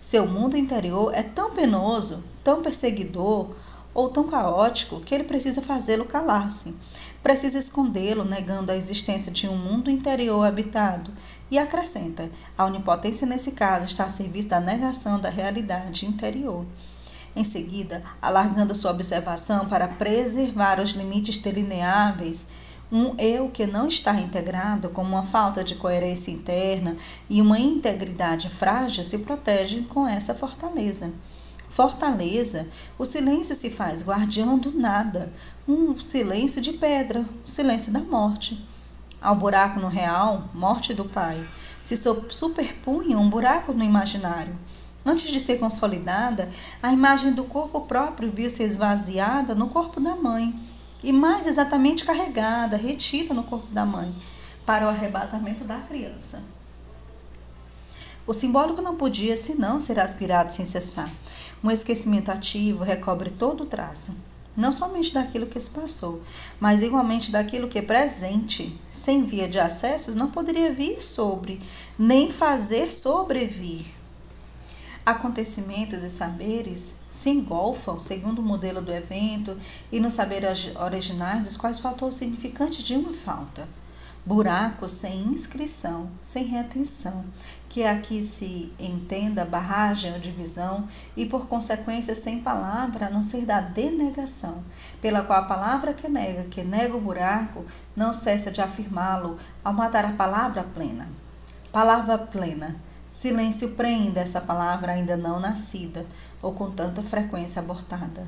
seu 0.00 0.26
mundo 0.26 0.56
interior 0.56 1.12
é 1.14 1.22
tão 1.22 1.50
penoso, 1.50 2.24
tão 2.42 2.62
perseguidor, 2.62 3.54
ou 3.94 4.08
tão 4.08 4.24
caótico 4.24 5.00
que 5.00 5.14
ele 5.14 5.24
precisa 5.24 5.60
fazê-lo 5.60 6.04
calar-se. 6.04 6.74
Precisa 7.22 7.58
escondê-lo, 7.58 8.24
negando 8.24 8.72
a 8.72 8.76
existência 8.76 9.30
de 9.30 9.48
um 9.48 9.56
mundo 9.56 9.90
interior 9.90 10.44
habitado. 10.44 11.12
E 11.50 11.58
acrescenta: 11.58 12.30
a 12.56 12.64
onipotência 12.64 13.26
nesse 13.26 13.52
caso 13.52 13.86
está 13.86 14.04
a 14.04 14.08
serviço 14.08 14.48
da 14.48 14.60
negação 14.60 15.20
da 15.20 15.28
realidade 15.28 16.06
interior. 16.06 16.64
Em 17.34 17.44
seguida, 17.44 18.02
alargando 18.20 18.74
sua 18.74 18.90
observação 18.90 19.66
para 19.66 19.88
preservar 19.88 20.80
os 20.80 20.90
limites 20.90 21.38
delineáveis, 21.38 22.46
um 22.90 23.14
eu 23.16 23.48
que 23.48 23.66
não 23.66 23.86
está 23.86 24.14
integrado, 24.20 24.90
como 24.90 25.08
uma 25.08 25.22
falta 25.22 25.64
de 25.64 25.74
coerência 25.74 26.30
interna 26.30 26.94
e 27.30 27.40
uma 27.40 27.58
integridade 27.58 28.50
frágil, 28.50 29.02
se 29.02 29.16
protege 29.16 29.80
com 29.82 30.06
essa 30.06 30.34
fortaleza 30.34 31.10
fortaleza, 31.74 32.68
o 32.98 33.04
silêncio 33.04 33.54
se 33.54 33.70
faz 33.70 34.02
guardião 34.02 34.58
do 34.58 34.72
nada, 34.72 35.32
um 35.66 35.96
silêncio 35.96 36.60
de 36.60 36.72
pedra, 36.74 37.24
o 37.44 37.48
silêncio 37.48 37.90
da 37.90 38.00
morte. 38.00 38.62
Ao 39.20 39.34
buraco 39.34 39.80
no 39.80 39.88
real, 39.88 40.50
morte 40.52 40.92
do 40.92 41.06
pai, 41.06 41.42
se 41.82 41.96
superpunha 41.96 43.18
um 43.18 43.30
buraco 43.30 43.72
no 43.72 43.82
imaginário. 43.82 44.54
Antes 45.04 45.30
de 45.30 45.40
ser 45.40 45.58
consolidada, 45.58 46.48
a 46.82 46.92
imagem 46.92 47.32
do 47.32 47.44
corpo 47.44 47.80
próprio 47.80 48.30
viu-se 48.30 48.62
esvaziada 48.62 49.54
no 49.54 49.68
corpo 49.68 49.98
da 50.00 50.14
mãe, 50.14 50.54
e 51.02 51.12
mais 51.12 51.46
exatamente 51.46 52.04
carregada, 52.04 52.76
retida 52.76 53.32
no 53.32 53.42
corpo 53.42 53.66
da 53.72 53.84
mãe, 53.84 54.14
para 54.66 54.86
o 54.86 54.88
arrebatamento 54.88 55.64
da 55.64 55.78
criança. 55.78 56.42
O 58.26 58.32
simbólico 58.32 58.80
não 58.80 58.96
podia 58.96 59.36
senão 59.36 59.80
ser 59.80 59.98
aspirado 59.98 60.52
sem 60.52 60.64
cessar. 60.64 61.10
Um 61.62 61.70
esquecimento 61.70 62.30
ativo 62.30 62.84
recobre 62.84 63.30
todo 63.30 63.62
o 63.62 63.66
traço, 63.66 64.14
não 64.56 64.72
somente 64.72 65.12
daquilo 65.12 65.46
que 65.46 65.58
se 65.58 65.70
passou, 65.70 66.22
mas 66.60 66.82
igualmente 66.82 67.32
daquilo 67.32 67.68
que 67.68 67.78
é 67.78 67.82
presente. 67.82 68.78
Sem 68.88 69.24
via 69.24 69.48
de 69.48 69.58
acessos, 69.58 70.14
não 70.14 70.30
poderia 70.30 70.72
vir 70.72 71.02
sobre, 71.02 71.58
nem 71.98 72.30
fazer 72.30 72.90
sobrevir 72.90 73.86
acontecimentos 75.04 76.02
e 76.04 76.10
saberes 76.10 76.96
se 77.10 77.30
engolfam 77.30 77.98
segundo 77.98 78.38
o 78.38 78.44
modelo 78.44 78.80
do 78.80 78.92
evento 78.92 79.58
e 79.90 79.98
nos 79.98 80.14
saberes 80.14 80.70
originais 80.76 81.42
dos 81.42 81.56
quais 81.56 81.78
faltou 81.78 82.08
o 82.08 82.12
significante 82.12 82.82
de 82.84 82.94
uma 82.94 83.12
falta. 83.12 83.68
Buracos 84.24 84.92
sem 84.92 85.24
inscrição, 85.24 86.08
sem 86.22 86.44
retenção, 86.44 87.24
que 87.68 87.82
aqui 87.82 88.22
se 88.22 88.72
entenda 88.78 89.44
barragem 89.44 90.12
ou 90.12 90.20
divisão, 90.20 90.86
e 91.16 91.26
por 91.26 91.48
consequência 91.48 92.14
sem 92.14 92.40
palavra, 92.40 93.06
a 93.06 93.10
não 93.10 93.20
ser 93.20 93.44
da 93.44 93.60
denegação, 93.60 94.62
pela 95.00 95.24
qual 95.24 95.40
a 95.40 95.46
palavra 95.46 95.92
que 95.92 96.08
nega, 96.08 96.44
que 96.44 96.62
nega 96.62 96.96
o 96.96 97.00
buraco, 97.00 97.64
não 97.96 98.14
cessa 98.14 98.52
de 98.52 98.60
afirmá-lo 98.60 99.36
ao 99.64 99.72
matar 99.72 100.04
a 100.04 100.12
palavra 100.12 100.62
plena. 100.62 101.08
Palavra 101.72 102.16
plena 102.16 102.76
Silêncio 103.10 103.72
prende 103.72 104.18
essa 104.18 104.40
palavra 104.40 104.92
ainda 104.92 105.16
não 105.16 105.38
nascida 105.38 106.06
ou 106.40 106.52
com 106.54 106.70
tanta 106.70 107.02
frequência 107.02 107.60
abortada. 107.60 108.26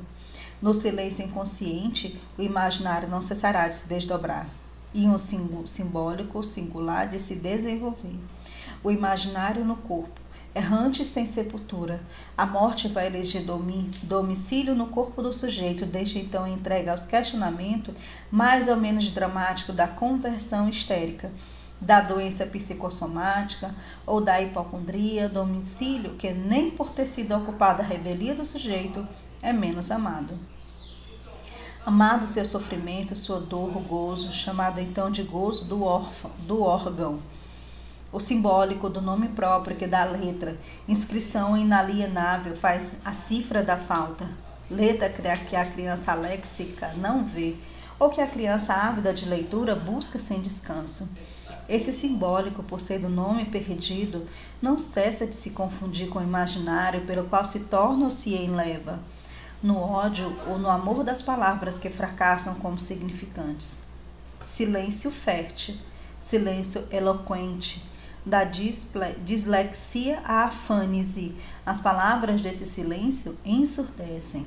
No 0.61 0.75
silêncio 0.75 1.25
inconsciente, 1.25 2.21
o 2.37 2.43
imaginário 2.43 3.09
não 3.09 3.23
cessará 3.23 3.67
de 3.67 3.77
se 3.77 3.89
desdobrar 3.89 4.47
e 4.95 5.09
um 5.09 5.19
simbólico 5.19 6.41
singular 6.43 7.09
de 7.09 7.19
se 7.19 7.35
desenvolver. 7.35 8.17
O 8.83 8.91
imaginário 8.91 9.65
no 9.65 9.77
corpo, 9.77 10.21
errante 10.55 11.05
sem 11.05 11.27
sepultura, 11.27 12.01
a 12.37 12.47
morte 12.47 12.87
vai 12.87 13.09
eleger 13.09 13.45
domicílio 14.05 14.75
no 14.75 14.87
corpo 14.87 15.21
do 15.21 15.33
sujeito, 15.33 15.85
desde 15.85 16.21
então 16.21 16.47
entregue 16.47 16.89
aos 16.89 17.07
questionamentos 17.07 17.93
mais 18.31 18.69
ou 18.69 18.77
menos 18.77 19.11
dramático 19.11 19.73
da 19.73 19.89
conversão 19.89 20.69
histérica 20.69 21.33
da 21.81 22.01
doença 22.01 22.47
psicossomática 22.47 23.75
ou 24.07 24.21
da 24.21 24.41
hipocondria, 24.41 25.29
domicílio 25.29 26.15
que 26.15 26.31
nem 26.33 26.71
por 26.71 26.91
ter 26.91 27.07
sido 27.07 27.37
ocupada 27.37 27.83
a 27.83 27.87
rebelia 27.87 28.35
do 28.35 28.47
sujeito 28.47 29.07
é 29.43 29.53
menos 29.53 29.91
amado. 29.91 30.54
Amado 31.87 32.27
seu 32.27 32.47
sofrimento, 32.47 33.15
sua 33.15 33.39
dor, 33.39 33.77
o 33.77 33.81
gozo, 33.81 34.33
chamado 34.33 34.81
então 34.81 35.11
de 35.11 35.23
gozo 35.23 35.67
do 35.67 35.83
órfão, 35.83 36.31
do 36.39 36.63
órgão, 36.63 37.21
o 38.11 38.19
simbólico 38.19 38.89
do 38.89 39.03
nome 39.03 39.29
próprio 39.29 39.77
que 39.77 39.87
dá 39.87 40.03
letra, 40.03 40.59
inscrição 40.89 41.55
inalienável 41.59 42.57
faz 42.57 42.93
a 43.05 43.13
cifra 43.13 43.63
da 43.63 43.77
falta, 43.77 44.27
letra 44.71 45.11
que 45.37 45.55
a 45.55 45.67
criança 45.67 46.15
léxica 46.15 46.95
não 46.97 47.23
vê, 47.23 47.55
ou 47.99 48.09
que 48.09 48.23
a 48.23 48.27
criança 48.27 48.73
ávida 48.73 49.13
de 49.13 49.27
leitura 49.27 49.77
busca 49.77 50.19
sem 50.19 50.41
descanso. 50.41 51.11
Esse 51.69 51.93
simbólico, 51.93 52.63
por 52.63 52.81
ser 52.81 52.99
do 52.99 53.11
nome 53.11 53.45
perdido, 53.45 54.25
não 54.63 54.79
cessa 54.79 55.27
de 55.27 55.35
se 55.35 55.51
confundir 55.51 56.09
com 56.09 56.19
o 56.19 56.23
imaginário 56.23 57.03
pelo 57.03 57.25
qual 57.25 57.45
se 57.45 57.61
torna 57.65 58.05
ou 58.05 58.11
se 58.11 58.35
enleva, 58.35 59.03
no 59.65 59.79
ódio 59.79 60.31
ou 60.47 60.59
no 60.59 60.69
amor 60.69 61.03
das 61.03 61.23
palavras 61.23 61.79
que 61.79 61.89
fracassam 61.89 62.55
como 62.57 62.79
significantes. 62.79 63.83
Silêncio 64.45 65.11
fértil, 65.11 65.75
silêncio 66.21 66.87
eloquente, 66.91 67.83
da 68.27 68.45
dislexia 68.45 70.21
à 70.23 70.45
afânise. 70.45 71.35
As 71.65 71.81
palavras 71.81 72.43
desse 72.43 72.67
silêncio 72.67 73.39
ensurdecem. 73.43 74.47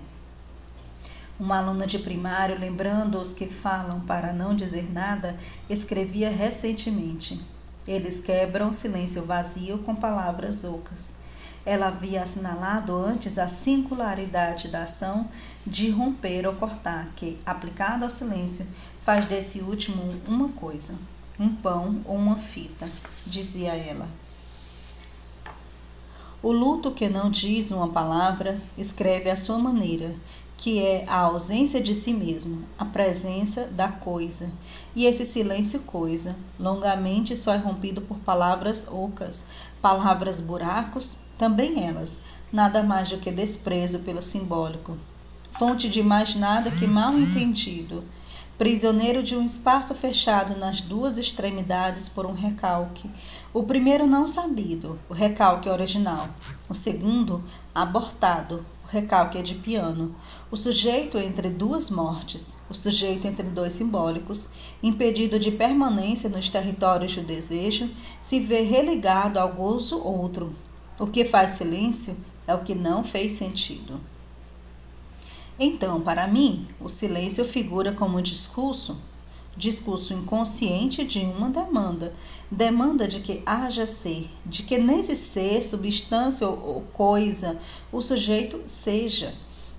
Uma 1.39 1.57
aluna 1.57 1.87
de 1.87 1.97
primário, 1.97 2.59
lembrando 2.59 3.19
os 3.19 3.33
que 3.33 3.47
falam 3.47 4.01
para 4.01 4.31
não 4.31 4.55
dizer 4.55 4.93
nada, 4.93 5.35
escrevia 5.67 6.29
recentemente: 6.29 7.43
Eles 7.87 8.21
quebram 8.21 8.69
o 8.69 8.73
silêncio 8.73 9.25
vazio 9.25 9.79
com 9.79 9.95
palavras 9.95 10.63
ocas. 10.63 11.16
Ela 11.69 11.87
havia 11.87 12.23
assinalado 12.23 12.95
antes 12.95 13.37
a 13.37 13.45
singularidade 13.49 14.69
da 14.69 14.83
ação 14.83 15.27
de 15.65 15.89
romper 15.89 16.47
ou 16.47 16.53
cortar, 16.53 17.09
que, 17.13 17.37
aplicada 17.45 18.05
ao 18.05 18.09
silêncio, 18.09 18.65
faz 19.01 19.25
desse 19.25 19.59
último 19.59 20.01
uma 20.25 20.47
coisa, 20.47 20.95
um 21.37 21.53
pão 21.53 22.01
ou 22.05 22.15
uma 22.15 22.37
fita, 22.37 22.87
dizia 23.25 23.75
ela. 23.75 24.07
O 26.41 26.53
luto 26.53 26.89
que 26.89 27.09
não 27.09 27.29
diz 27.29 27.69
uma 27.69 27.89
palavra 27.89 28.57
escreve 28.77 29.29
à 29.29 29.35
sua 29.35 29.57
maneira, 29.57 30.15
que 30.57 30.79
é 30.79 31.05
a 31.07 31.19
ausência 31.19 31.79
de 31.79 31.93
si 31.93 32.11
mesmo, 32.11 32.63
a 32.79 32.83
presença 32.83 33.67
da 33.67 33.91
coisa. 33.91 34.51
E 34.95 35.05
esse 35.05 35.23
silêncio 35.23 35.81
coisa, 35.81 36.35
longamente 36.59 37.35
só 37.37 37.53
é 37.53 37.57
rompido 37.57 38.01
por 38.01 38.17
palavras 38.17 38.87
ocas, 38.89 39.45
palavras 39.79 40.41
buracos, 40.41 41.19
também 41.37 41.85
elas, 41.87 42.17
nada 42.51 42.81
mais 42.81 43.07
do 43.09 43.19
que 43.19 43.31
desprezo 43.31 43.99
pelo 43.99 44.21
simbólico. 44.21 44.97
Fonte 45.51 45.87
de 45.87 46.01
mais 46.01 46.35
nada 46.35 46.71
que 46.71 46.87
mal 46.87 47.13
entendido, 47.13 48.03
prisioneiro 48.57 49.21
de 49.21 49.35
um 49.35 49.45
espaço 49.45 49.93
fechado 49.93 50.57
nas 50.57 50.81
duas 50.81 51.19
extremidades 51.19 52.09
por 52.09 52.25
um 52.25 52.33
recalque. 52.33 53.07
O 53.53 53.61
primeiro 53.61 54.07
não 54.07 54.27
sabido, 54.27 54.99
o 55.07 55.13
recalque 55.13 55.69
original. 55.69 56.27
O 56.67 56.73
segundo, 56.73 57.43
abortado, 57.73 58.65
recalque 58.87 59.37
é 59.37 59.43
de 59.43 59.53
piano. 59.53 60.15
O 60.49 60.57
sujeito 60.57 61.19
entre 61.19 61.49
duas 61.49 61.91
mortes, 61.91 62.57
o 62.67 62.73
sujeito 62.73 63.27
entre 63.27 63.47
dois 63.47 63.73
simbólicos, 63.73 64.49
impedido 64.81 65.37
de 65.37 65.51
permanência 65.51 66.27
nos 66.27 66.49
territórios 66.49 67.15
do 67.15 67.21
desejo, 67.21 67.87
se 68.23 68.39
vê 68.39 68.61
religado 68.61 69.39
ao 69.39 69.53
gozo 69.53 70.01
outro. 70.03 70.51
O 70.99 71.05
que 71.05 71.23
faz 71.23 71.51
silêncio 71.51 72.17
é 72.47 72.55
o 72.55 72.63
que 72.63 72.73
não 72.73 73.03
fez 73.03 73.33
sentido. 73.33 74.01
Então, 75.59 76.01
para 76.01 76.27
mim, 76.27 76.67
o 76.79 76.87
silêncio 76.87 77.43
figura 77.43 77.91
como 77.91 78.21
discurso 78.21 78.97
discurso 79.57 80.13
inconsciente 80.13 81.03
de 81.03 81.19
uma 81.19 81.49
demanda. 81.49 82.13
Demanda 82.49 83.07
de 83.07 83.19
que 83.19 83.41
haja 83.43 83.87
ser, 83.87 84.29
de 84.45 84.61
que 84.61 84.77
nesse 84.77 85.15
ser, 85.15 85.63
substância 85.63 86.47
ou 86.47 86.81
coisa, 86.93 87.59
o 87.91 87.99
sujeito 87.99 88.61
seja. 88.67 89.33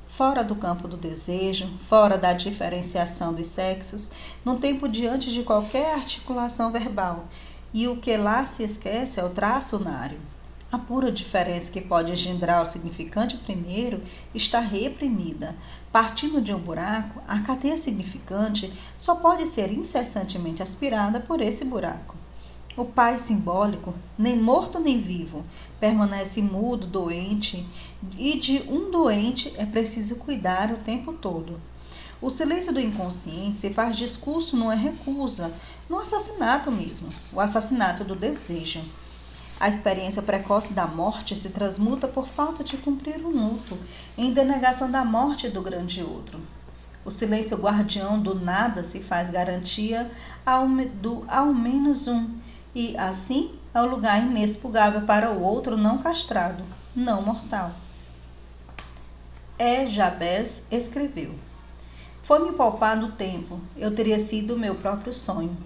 Fora 0.09 0.43
do 0.43 0.57
campo 0.57 0.89
do 0.89 0.97
desejo, 0.97 1.69
fora 1.79 2.19
da 2.19 2.33
diferenciação 2.33 3.33
dos 3.33 3.47
sexos, 3.47 4.11
num 4.45 4.59
tempo 4.59 4.89
diante 4.89 5.31
de 5.31 5.45
qualquer 5.45 5.95
articulação 5.95 6.73
verbal. 6.73 7.29
E 7.73 7.87
o 7.87 7.99
que 7.99 8.17
lá 8.17 8.45
se 8.45 8.65
esquece 8.65 9.21
é 9.21 9.25
o 9.25 9.31
traço 9.31 9.77
unário. 9.77 10.19
A 10.71 10.77
pura 10.77 11.11
diferença 11.11 11.73
que 11.73 11.81
pode 11.81 12.13
engendrar 12.13 12.63
o 12.63 12.67
significante 12.67 13.39
primeiro 13.39 14.03
está 14.35 14.61
reprimida. 14.61 15.57
Partindo 15.91 16.43
de 16.43 16.53
um 16.53 16.59
buraco, 16.59 17.23
a 17.27 17.39
cadeia 17.41 17.77
significante 17.79 18.71
só 18.99 19.15
pode 19.15 19.47
ser 19.47 19.73
incessantemente 19.73 20.63
aspirada 20.63 21.21
por 21.21 21.41
esse 21.41 21.65
buraco. 21.65 22.15
O 22.77 22.85
pai 22.85 23.17
simbólico, 23.17 23.95
nem 24.19 24.37
morto 24.39 24.79
nem 24.79 25.01
vivo, 25.01 25.43
permanece 25.81 26.43
mudo, 26.43 26.87
doente, 26.87 27.67
e 28.19 28.39
de 28.39 28.63
um 28.69 28.91
doente 28.91 29.55
é 29.57 29.65
preciso 29.65 30.17
cuidar 30.17 30.71
o 30.71 30.77
tempo 30.77 31.15
todo. 31.15 31.59
O 32.21 32.29
silêncio 32.29 32.75
do 32.75 32.81
inconsciente 32.81 33.59
se 33.59 33.71
faz 33.71 33.97
discurso, 33.97 34.55
não 34.55 34.71
é 34.71 34.77
recusa, 34.77 35.51
no 35.89 35.99
assassinato 35.99 36.71
mesmo, 36.71 37.09
o 37.33 37.41
assassinato 37.41 38.05
do 38.05 38.15
desejo. 38.15 38.83
A 39.61 39.69
experiência 39.69 40.23
precoce 40.23 40.73
da 40.73 40.87
morte 40.87 41.35
se 41.35 41.51
transmuta 41.51 42.07
por 42.07 42.29
falta 42.29 42.63
de 42.63 42.77
cumprir 42.77 43.19
o 43.25 43.29
luto, 43.29 43.77
em 44.17 44.33
denegação 44.33 44.89
da 44.89 45.05
morte 45.05 45.49
do 45.49 45.61
grande 45.61 46.01
outro. 46.01 46.41
O 47.05 47.11
silêncio 47.11 47.57
guardião 47.57 48.21
do 48.21 48.37
nada 48.37 48.85
se 48.85 49.01
faz 49.01 49.31
garantia 49.31 50.09
ao, 50.47 50.69
do 50.69 51.25
ao 51.27 51.53
menos 51.53 52.07
um, 52.07 52.29
e 52.73 52.97
assim 52.97 53.51
é 53.75 53.83
o 53.83 53.87
lugar 53.87 54.23
inexpugável 54.23 55.01
para 55.01 55.33
o 55.33 55.43
outro 55.43 55.77
não 55.77 55.99
castrado, 55.99 56.63
não 56.95 57.21
mortal. 57.21 57.73
E. 59.59 59.89
Jabez 59.89 60.67
escreveu: 60.71 61.35
Foi-me 62.23 62.53
poupado 62.53 63.07
o 63.07 63.13
tempo, 63.13 63.59
eu 63.77 63.93
teria 63.93 64.21
sido 64.21 64.57
meu 64.57 64.77
próprio 64.77 65.13
sonho. 65.13 65.57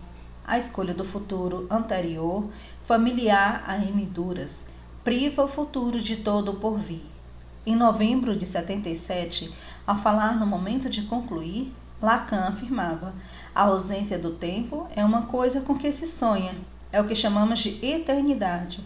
A 0.44 0.58
escolha 0.58 0.92
do 0.92 1.04
futuro 1.04 1.66
anterior, 1.70 2.48
familiar 2.84 3.64
a 3.66 3.76
emiduras, 3.76 4.66
priva 5.04 5.44
o 5.44 5.48
futuro 5.48 6.00
de 6.00 6.16
todo 6.16 6.50
o 6.50 6.56
porvir. 6.56 7.02
Em 7.64 7.76
novembro 7.76 8.34
de 8.34 8.44
77, 8.44 9.52
ao 9.86 9.96
falar 9.96 10.38
no 10.38 10.46
momento 10.46 10.90
de 10.90 11.02
concluir, 11.02 11.72
Lacan 12.00 12.48
afirmava: 12.48 13.14
a 13.54 13.62
ausência 13.62 14.18
do 14.18 14.32
tempo 14.32 14.88
é 14.96 15.04
uma 15.04 15.22
coisa 15.26 15.60
com 15.60 15.78
que 15.78 15.92
se 15.92 16.06
sonha, 16.06 16.56
é 16.90 17.00
o 17.00 17.06
que 17.06 17.14
chamamos 17.14 17.60
de 17.60 17.84
eternidade. 17.84 18.84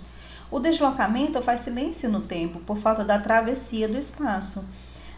O 0.51 0.61
deslocamento 0.61 1.41
faz 1.41 1.63
silêncio 1.63 2.11
no 2.11 2.21
tempo 2.21 2.61
por 2.61 2.77
falta 2.77 3.03
da 3.03 3.19
travessia 3.19 3.89
do 3.89 3.97
espaço. 3.97 4.69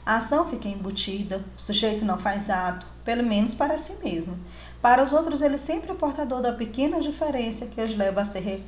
A 0.07 0.17
ação 0.17 0.49
fica 0.49 0.69
embutida, 0.69 1.45
o 1.57 1.61
sujeito 1.61 2.05
não 2.05 2.19
faz 2.19 2.49
ato, 2.49 2.87
pelo 3.05 3.23
menos 3.23 3.55
para 3.55 3.77
si 3.77 3.95
mesmo. 4.03 4.39
Para 4.81 5.03
os 5.03 5.13
outros, 5.13 5.43
ele 5.43 5.59
sempre 5.59 5.91
é 5.91 5.95
portador 5.95 6.41
da 6.41 6.53
pequena 6.53 7.01
diferença 7.01 7.67
que 7.67 7.81
os 7.81 7.97
leva 7.97 8.21
a 8.21 8.25
se, 8.25 8.39
re... 8.39 8.63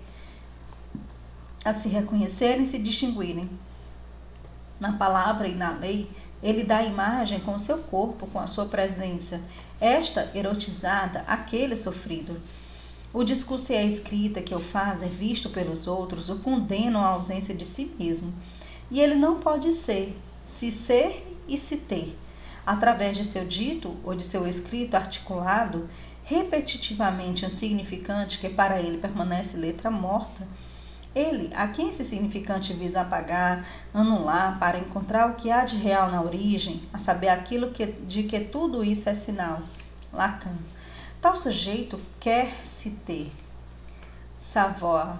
a 1.64 1.72
se 1.72 1.88
reconhecerem 1.88 2.64
e 2.64 2.66
se 2.66 2.78
distinguirem. 2.78 3.48
Na 4.80 4.94
palavra 4.94 5.46
e 5.46 5.54
na 5.54 5.70
lei, 5.70 6.10
ele 6.42 6.64
dá 6.64 6.78
a 6.78 6.84
imagem 6.84 7.38
com 7.40 7.54
o 7.54 7.58
seu 7.58 7.78
corpo, 7.78 8.26
com 8.26 8.40
a 8.40 8.46
sua 8.46 8.66
presença, 8.66 9.40
esta 9.80 10.30
erotizada, 10.34 11.22
aquele 11.26 11.76
sofrido. 11.76 12.40
O 13.12 13.24
discurso 13.24 13.72
e 13.72 13.76
a 13.76 13.82
escrita 13.82 14.40
que 14.40 14.56
faço 14.60 15.04
é 15.04 15.08
visto 15.08 15.50
pelos 15.50 15.86
outros 15.86 16.28
o 16.28 16.36
condenam 16.36 17.00
à 17.02 17.08
ausência 17.08 17.54
de 17.54 17.66
si 17.66 17.92
mesmo. 17.98 18.32
E 18.90 19.00
ele 19.00 19.14
não 19.14 19.40
pode 19.40 19.72
ser, 19.72 20.16
se 20.46 20.70
ser 20.70 21.26
e 21.48 21.58
se 21.58 21.76
ter. 21.76 22.16
Através 22.70 23.16
de 23.16 23.24
seu 23.24 23.44
dito 23.44 23.96
ou 24.04 24.14
de 24.14 24.22
seu 24.22 24.46
escrito 24.46 24.94
articulado, 24.94 25.90
repetitivamente 26.22 27.44
um 27.44 27.50
significante 27.50 28.38
que 28.38 28.48
para 28.48 28.80
ele 28.80 28.98
permanece 28.98 29.56
letra 29.56 29.90
morta, 29.90 30.46
ele, 31.12 31.52
a 31.52 31.66
quem 31.66 31.88
esse 31.88 32.04
significante 32.04 32.72
visa 32.72 33.00
apagar, 33.00 33.66
anular, 33.92 34.56
para 34.60 34.78
encontrar 34.78 35.28
o 35.28 35.34
que 35.34 35.50
há 35.50 35.64
de 35.64 35.74
real 35.74 36.12
na 36.12 36.22
origem, 36.22 36.80
a 36.92 36.98
saber 37.00 37.30
aquilo 37.30 37.72
que, 37.72 37.86
de 37.86 38.22
que 38.22 38.38
tudo 38.38 38.84
isso 38.84 39.08
é 39.08 39.16
sinal. 39.16 39.60
Lacan. 40.12 40.54
Tal 41.20 41.34
sujeito 41.34 42.00
quer 42.20 42.64
se 42.64 42.90
ter, 42.90 43.32
savoir, 44.38 45.18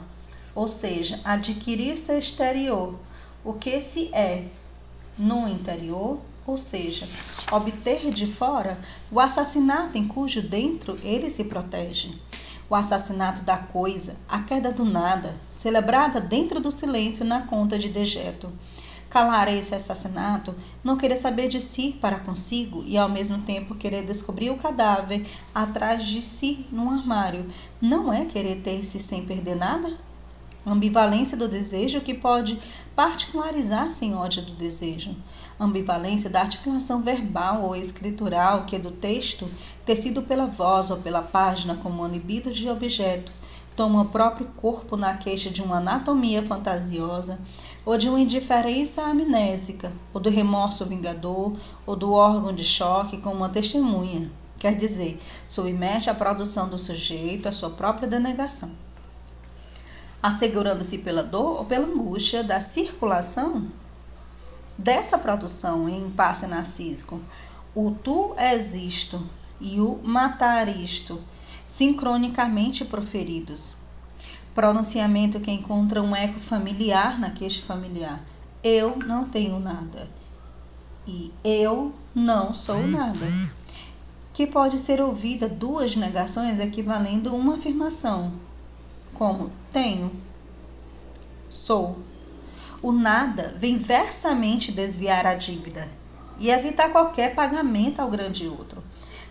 ou 0.55 0.69
seja, 0.69 1.21
adquirir 1.25 1.99
seu 1.99 2.17
exterior, 2.17 2.97
o 3.43 3.55
que 3.55 3.81
se 3.81 4.15
é 4.15 4.45
no 5.19 5.49
interior, 5.49 6.21
ou 6.47 6.57
seja, 6.59 7.07
obter 7.51 8.11
de 8.11 8.27
fora 8.27 8.79
o 9.11 9.21
assassinato 9.21 9.97
em 9.97 10.07
cujo 10.07 10.43
dentro 10.43 10.99
ele 11.03 11.31
se 11.31 11.45
protege. 11.45 12.15
O 12.69 12.75
assassinato 12.75 13.43
da 13.43 13.57
coisa, 13.57 14.17
a 14.29 14.43
queda 14.43 14.71
do 14.71 14.85
nada, 14.85 15.35
celebrada 15.53 16.21
dentro 16.21 16.61
do 16.61 16.71
silêncio 16.71 17.25
na 17.25 17.43
conta 17.43 17.79
de 17.79 17.89
dejeto. 17.89 18.53
Calar 19.09 19.53
esse 19.53 19.75
assassinato, 19.75 20.55
não 20.85 20.97
querer 20.97 21.17
saber 21.17 21.49
de 21.49 21.61
si 21.61 21.99
para 22.01 22.21
consigo 22.21 22.85
e 22.87 22.97
ao 22.97 23.09
mesmo 23.09 23.43
tempo 23.43 23.75
querer 23.75 24.05
descobrir 24.05 24.51
o 24.51 24.57
cadáver 24.57 25.27
atrás 25.53 26.05
de 26.05 26.23
si 26.23 26.65
num 26.71 26.91
armário, 26.91 27.45
não 27.81 28.13
é 28.13 28.25
querer 28.25 28.63
ter-se 28.63 29.01
sem 29.01 29.25
perder 29.27 29.57
nada? 29.57 29.99
Ambivalência 30.67 31.39
do 31.39 31.49
desejo 31.49 32.03
que 32.03 32.13
pode 32.13 32.59
particularizar-se 32.95 34.05
em 34.05 34.15
ódio 34.15 34.43
do 34.43 34.53
desejo. 34.53 35.17
Ambivalência 35.59 36.29
da 36.29 36.43
articulação 36.43 37.01
verbal 37.01 37.63
ou 37.63 37.75
escritural 37.75 38.65
que 38.67 38.79
do 38.79 38.91
texto, 38.91 39.51
tecido 39.87 40.21
pela 40.21 40.47
voz 40.47 40.91
ou 40.91 40.99
pela 40.99 41.23
página 41.23 41.77
como 41.77 42.03
um 42.03 42.09
libido 42.09 42.53
de 42.53 42.69
objeto, 42.69 43.33
toma 43.75 44.03
o 44.03 44.09
próprio 44.09 44.49
corpo 44.59 44.99
na 44.99 45.17
queixa 45.17 45.49
de 45.49 45.63
uma 45.63 45.79
anatomia 45.79 46.43
fantasiosa, 46.43 47.39
ou 47.87 47.97
de 47.97 48.11
uma 48.11 48.21
indiferença 48.21 49.03
amnésica, 49.03 49.91
ou 50.13 50.21
do 50.21 50.29
remorso 50.29 50.85
vingador, 50.85 51.57
ou 51.87 51.97
do 51.97 52.13
órgão 52.13 52.55
de 52.55 52.65
choque 52.65 53.17
como 53.17 53.37
uma 53.37 53.49
testemunha, 53.49 54.31
quer 54.59 54.77
dizer, 54.77 55.19
submete 55.49 56.11
a 56.11 56.15
produção 56.15 56.69
do 56.69 56.79
sujeito 56.79 57.49
à 57.49 57.53
sua 57.53 57.71
própria 57.71 58.07
denegação. 58.07 58.71
Assegurando-se 60.23 60.99
pela 60.99 61.23
dor 61.23 61.59
ou 61.59 61.65
pela 61.65 61.87
angústia 61.87 62.45
da 62.45 62.61
circulação 62.61 63.67
dessa 64.77 65.19
produção 65.19 65.89
em 65.89 66.07
impasse 66.07 66.47
narcísico, 66.47 67.21
o 67.75 67.91
tu 67.91 68.35
és 68.37 68.75
isto 68.75 69.23
e 69.61 69.81
o 69.81 70.01
matar 70.03 70.69
isto, 70.69 71.21
sincronicamente 71.69 72.85
proferidos, 72.85 73.75
pronunciamento 74.55 75.39
que 75.39 75.51
encontra 75.51 76.03
um 76.03 76.17
eco 76.17 76.39
familiar 76.39 77.19
na 77.19 77.31
queixa 77.31 77.63
familiar. 77.63 78.21
Eu 78.63 78.97
não 78.97 79.25
tenho 79.27 79.59
nada. 79.61 80.09
E 81.07 81.33
eu 81.45 81.95
não 82.15 82.53
sou 82.53 82.87
nada. 82.87 83.27
Que 84.35 84.47
pode 84.47 84.79
ser 84.79 85.01
ouvida 85.01 85.49
duas 85.49 85.97
negações 85.97 86.59
equivalendo 86.59 87.31
a 87.31 87.33
uma 87.33 87.55
afirmação, 87.55 88.33
como 89.21 89.53
tenho, 89.71 90.11
sou. 91.51 91.99
O 92.81 92.91
nada 92.91 93.55
vem 93.59 93.77
versamente 93.77 94.73
desviar 94.73 95.27
a 95.27 95.35
dívida 95.35 95.87
e 96.39 96.49
evitar 96.49 96.89
qualquer 96.91 97.35
pagamento 97.35 98.01
ao 98.01 98.09
grande 98.09 98.49
outro. 98.49 98.83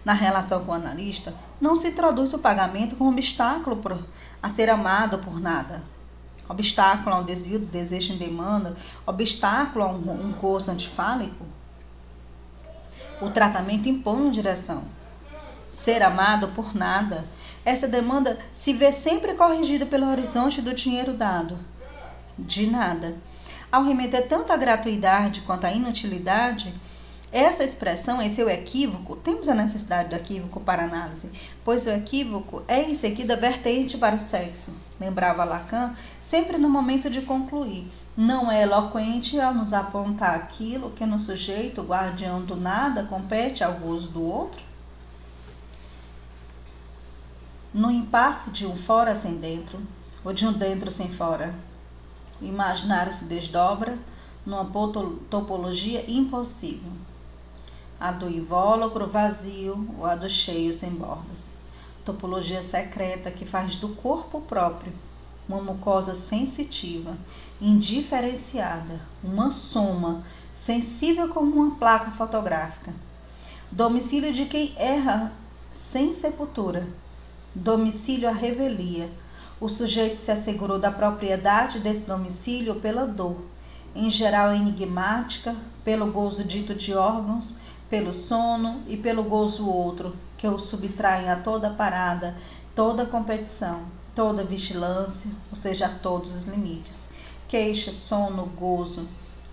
Na 0.06 0.14
relação 0.14 0.64
com 0.64 0.74
o 0.74 0.76
analista, 0.76 1.34
não 1.60 1.76
se 1.76 1.90
traduz 1.90 2.36
o 2.36 2.38
pagamento 2.38 2.96
como 2.96 3.10
obstáculo 3.10 4.06
a 4.44 4.48
ser 4.48 4.70
amado 4.70 5.18
por 5.18 5.40
nada. 5.40 5.82
Obstáculo 6.48 7.16
a 7.16 7.20
um 7.22 7.26
desvio 7.26 7.58
do 7.58 7.66
desejo 7.66 8.14
em 8.14 8.18
demanda, 8.18 8.78
obstáculo 9.08 9.86
a 9.86 9.88
um, 9.88 10.28
um 10.28 10.32
gozo 10.34 10.70
antifálico. 10.70 11.44
O 13.20 13.32
tratamento 13.32 13.90
impõe 13.90 14.22
uma 14.22 14.32
direção. 14.32 14.84
Ser 15.68 16.04
amado 16.04 16.50
por 16.50 16.76
nada. 16.76 17.26
Essa 17.66 17.88
demanda 17.88 18.38
se 18.54 18.74
vê 18.74 18.92
sempre 18.92 19.34
corrigida 19.34 19.86
pelo 19.86 20.10
horizonte 20.10 20.62
do 20.62 20.74
dinheiro 20.74 21.14
dado. 21.14 21.58
De 22.38 22.68
nada. 22.68 23.16
Ao 23.72 23.84
remeter 23.84 24.28
tanto 24.28 24.52
à 24.52 24.58
gratuidade 24.58 25.42
quanto 25.42 25.66
à 25.66 25.72
inutilidade, 25.72 26.74
essa 27.32 27.64
expressão, 27.64 28.20
é 28.20 28.26
o 28.26 28.50
equívoco, 28.50 29.16
temos 29.16 29.48
a 29.48 29.54
necessidade 29.54 30.10
do 30.10 30.16
equívoco 30.16 30.60
para 30.60 30.86
análise, 30.86 31.30
pois 31.64 31.86
o 31.86 31.92
equívoco 31.92 32.64
é 32.68 32.82
em 32.82 32.96
seguida 32.96 33.36
vertente 33.36 34.00
para 34.00 34.16
o 34.16 34.20
sexo, 34.20 34.74
lembrava 35.00 35.44
Lacan, 35.44 35.94
sempre 36.24 36.58
no 36.58 36.68
momento 36.68 37.08
de 37.08 37.22
concluir. 37.22 37.88
Não 38.18 38.52
é 38.52 38.64
eloquente 38.64 39.40
ao 39.40 39.54
nos 39.54 39.74
apontar 39.74 40.34
aquilo 40.34 40.90
que 40.90 41.06
no 41.06 41.20
sujeito, 41.20 41.84
guardião 41.84 42.44
do 42.44 42.56
nada, 42.56 43.04
compete 43.04 43.64
ao 43.64 43.74
gozo 43.74 44.10
do 44.10 44.24
outro? 44.24 44.69
No 47.74 47.92
impasse 47.92 48.52
de 48.52 48.66
um 48.66 48.76
fora 48.76 49.14
sem 49.14 49.36
dentro, 49.38 49.80
ou 50.24 50.34
de 50.34 50.46
um 50.46 50.54
dentro 50.54 50.90
sem 50.90 51.10
fora, 51.10 51.54
o 52.42 52.46
imaginário 52.46 53.14
se 53.14 53.26
desdobra 53.26 53.98
numa 54.46 54.70
topologia 55.30 56.04
impossível 56.10 56.92
a 58.00 58.14
do 58.14 58.30
invólucro 58.30 59.08
vazio 59.08 59.88
ou 59.98 60.06
a 60.06 60.16
do 60.16 60.30
cheio 60.30 60.74
sem 60.74 60.92
bordas. 60.92 61.52
Topologia 62.06 62.64
secreta 62.64 63.30
que 63.30 63.46
faz 63.46 63.76
do 63.76 63.90
corpo 63.90 64.40
próprio 64.42 64.94
uma 65.48 65.62
mucosa 65.62 66.14
sensitiva, 66.14 67.18
indiferenciada, 67.60 69.02
uma 69.24 69.50
soma, 69.50 70.24
sensível 70.54 71.28
como 71.30 71.56
uma 71.56 71.76
placa 71.76 72.12
fotográfica. 72.12 72.94
Domicílio 73.72 74.32
de 74.32 74.46
quem 74.46 74.74
erra 74.78 75.34
sem 75.74 76.14
sepultura. 76.14 76.88
Domicílio 77.60 78.30
à 78.30 78.32
revelia. 78.32 79.10
O 79.60 79.68
sujeito 79.68 80.16
se 80.16 80.32
assegurou 80.32 80.80
da 80.80 80.90
propriedade 80.90 81.80
desse 81.80 82.06
domicílio 82.06 82.76
pela 82.76 83.06
dor, 83.06 83.36
em 83.94 84.10
geral 84.10 84.54
enigmática, 84.54 85.54
pelo 85.84 86.10
gozo 86.10 86.46
dito 86.46 86.74
de 86.74 86.94
órgãos, 86.94 87.58
pelo 87.90 88.14
sono 88.14 88.82
e 88.88 88.96
pelo 88.96 89.26
gozo 89.26 89.68
outro, 89.68 90.16
que 90.38 90.48
o 90.48 90.58
subtraem 90.58 91.30
a 91.30 91.36
toda 91.36 91.70
parada, 91.70 92.34
toda 92.74 93.06
competição, 93.06 93.82
toda 94.16 94.42
vigilância, 94.42 95.30
ou 95.50 95.56
seja, 95.58 95.88
a 95.88 95.90
todos 95.90 96.34
os 96.34 96.46
limites. 96.46 97.10
Queixa, 97.50 97.92
sono, 97.92 98.46
gozo, 98.46 99.06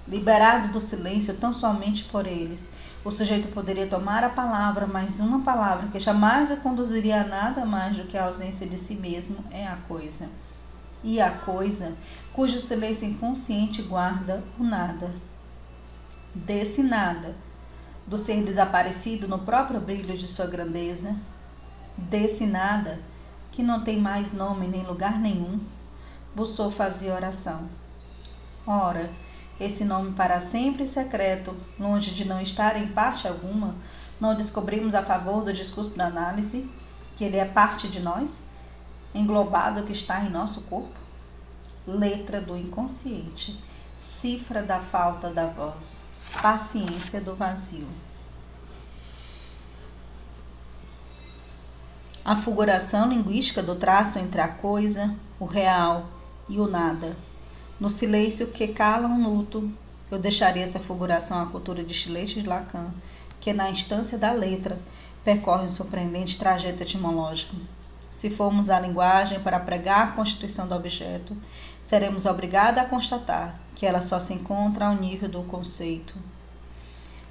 liberado 0.06 0.68
do 0.68 0.80
silêncio 0.80 1.34
tão 1.34 1.52
somente 1.52 2.04
por 2.04 2.24
eles. 2.24 2.70
O 3.06 3.12
sujeito 3.12 3.46
poderia 3.54 3.86
tomar 3.86 4.24
a 4.24 4.28
palavra, 4.28 4.84
mas 4.84 5.20
uma 5.20 5.40
palavra 5.42 5.86
que 5.90 6.00
jamais 6.00 6.50
o 6.50 6.56
conduziria 6.56 7.20
a 7.20 7.24
nada 7.24 7.64
mais 7.64 7.96
do 7.96 8.02
que 8.02 8.18
a 8.18 8.24
ausência 8.24 8.66
de 8.66 8.76
si 8.76 8.96
mesmo 8.96 9.44
é 9.52 9.64
a 9.64 9.76
coisa. 9.86 10.28
E 11.04 11.20
a 11.20 11.30
coisa, 11.30 11.96
cujo 12.32 12.58
silêncio 12.58 13.08
inconsciente 13.08 13.80
guarda 13.80 14.42
o 14.58 14.64
nada. 14.64 15.14
desse 16.34 16.82
nada, 16.82 17.36
do 18.08 18.18
ser 18.18 18.42
desaparecido 18.42 19.28
no 19.28 19.38
próprio 19.38 19.80
brilho 19.80 20.18
de 20.18 20.26
sua 20.26 20.48
grandeza, 20.48 21.14
desse 21.96 22.44
nada, 22.44 22.98
que 23.52 23.62
não 23.62 23.84
tem 23.84 24.00
mais 24.00 24.32
nome 24.32 24.66
nem 24.66 24.82
lugar 24.84 25.20
nenhum, 25.20 25.60
Bussou 26.34 26.72
fazia 26.72 27.14
oração. 27.14 27.68
Ora, 28.66 29.08
esse 29.60 29.84
nome 29.84 30.12
para 30.12 30.40
sempre 30.40 30.86
secreto, 30.86 31.56
longe 31.78 32.10
de 32.12 32.24
não 32.24 32.40
estar 32.40 32.76
em 32.76 32.88
parte 32.88 33.26
alguma, 33.26 33.74
não 34.20 34.34
descobrimos 34.34 34.94
a 34.94 35.02
favor 35.02 35.44
do 35.44 35.52
discurso 35.52 35.96
da 35.96 36.06
análise 36.06 36.68
que 37.14 37.24
ele 37.24 37.36
é 37.36 37.44
parte 37.44 37.88
de 37.88 38.00
nós, 38.00 38.40
englobado 39.14 39.84
que 39.84 39.92
está 39.92 40.20
em 40.20 40.30
nosso 40.30 40.62
corpo? 40.62 40.98
Letra 41.86 42.40
do 42.40 42.56
inconsciente, 42.56 43.58
cifra 43.96 44.62
da 44.62 44.80
falta 44.80 45.30
da 45.30 45.46
voz, 45.46 46.02
paciência 46.42 47.20
do 47.20 47.34
vazio. 47.34 47.86
a 52.26 52.34
fulguração 52.34 53.08
linguística 53.08 53.62
do 53.62 53.76
traço 53.76 54.18
entre 54.18 54.40
a 54.40 54.48
coisa, 54.48 55.14
o 55.38 55.44
real 55.44 56.08
e 56.48 56.58
o 56.58 56.66
nada. 56.66 57.16
No 57.78 57.90
silêncio 57.90 58.46
que 58.46 58.68
cala 58.68 59.06
um 59.06 59.28
luto, 59.28 59.70
eu 60.10 60.18
deixaria 60.18 60.62
essa 60.62 60.80
fulguração 60.80 61.40
à 61.40 61.46
cultura 61.46 61.84
de 61.84 61.92
Chilete 61.92 62.40
de 62.40 62.48
Lacan, 62.48 62.90
que 63.40 63.52
na 63.52 63.70
instância 63.70 64.16
da 64.16 64.32
letra 64.32 64.78
percorre 65.22 65.66
um 65.66 65.68
surpreendente 65.68 66.38
trajeto 66.38 66.82
etimológico. 66.82 67.54
Se 68.10 68.30
formos 68.30 68.70
à 68.70 68.80
linguagem 68.80 69.40
para 69.40 69.60
pregar 69.60 70.08
a 70.08 70.12
constituição 70.12 70.66
do 70.66 70.74
objeto, 70.74 71.36
seremos 71.84 72.24
obrigados 72.24 72.80
a 72.80 72.86
constatar 72.86 73.60
que 73.74 73.84
ela 73.84 74.00
só 74.00 74.18
se 74.18 74.32
encontra 74.32 74.86
ao 74.86 74.96
nível 74.96 75.28
do 75.28 75.42
conceito. 75.42 76.14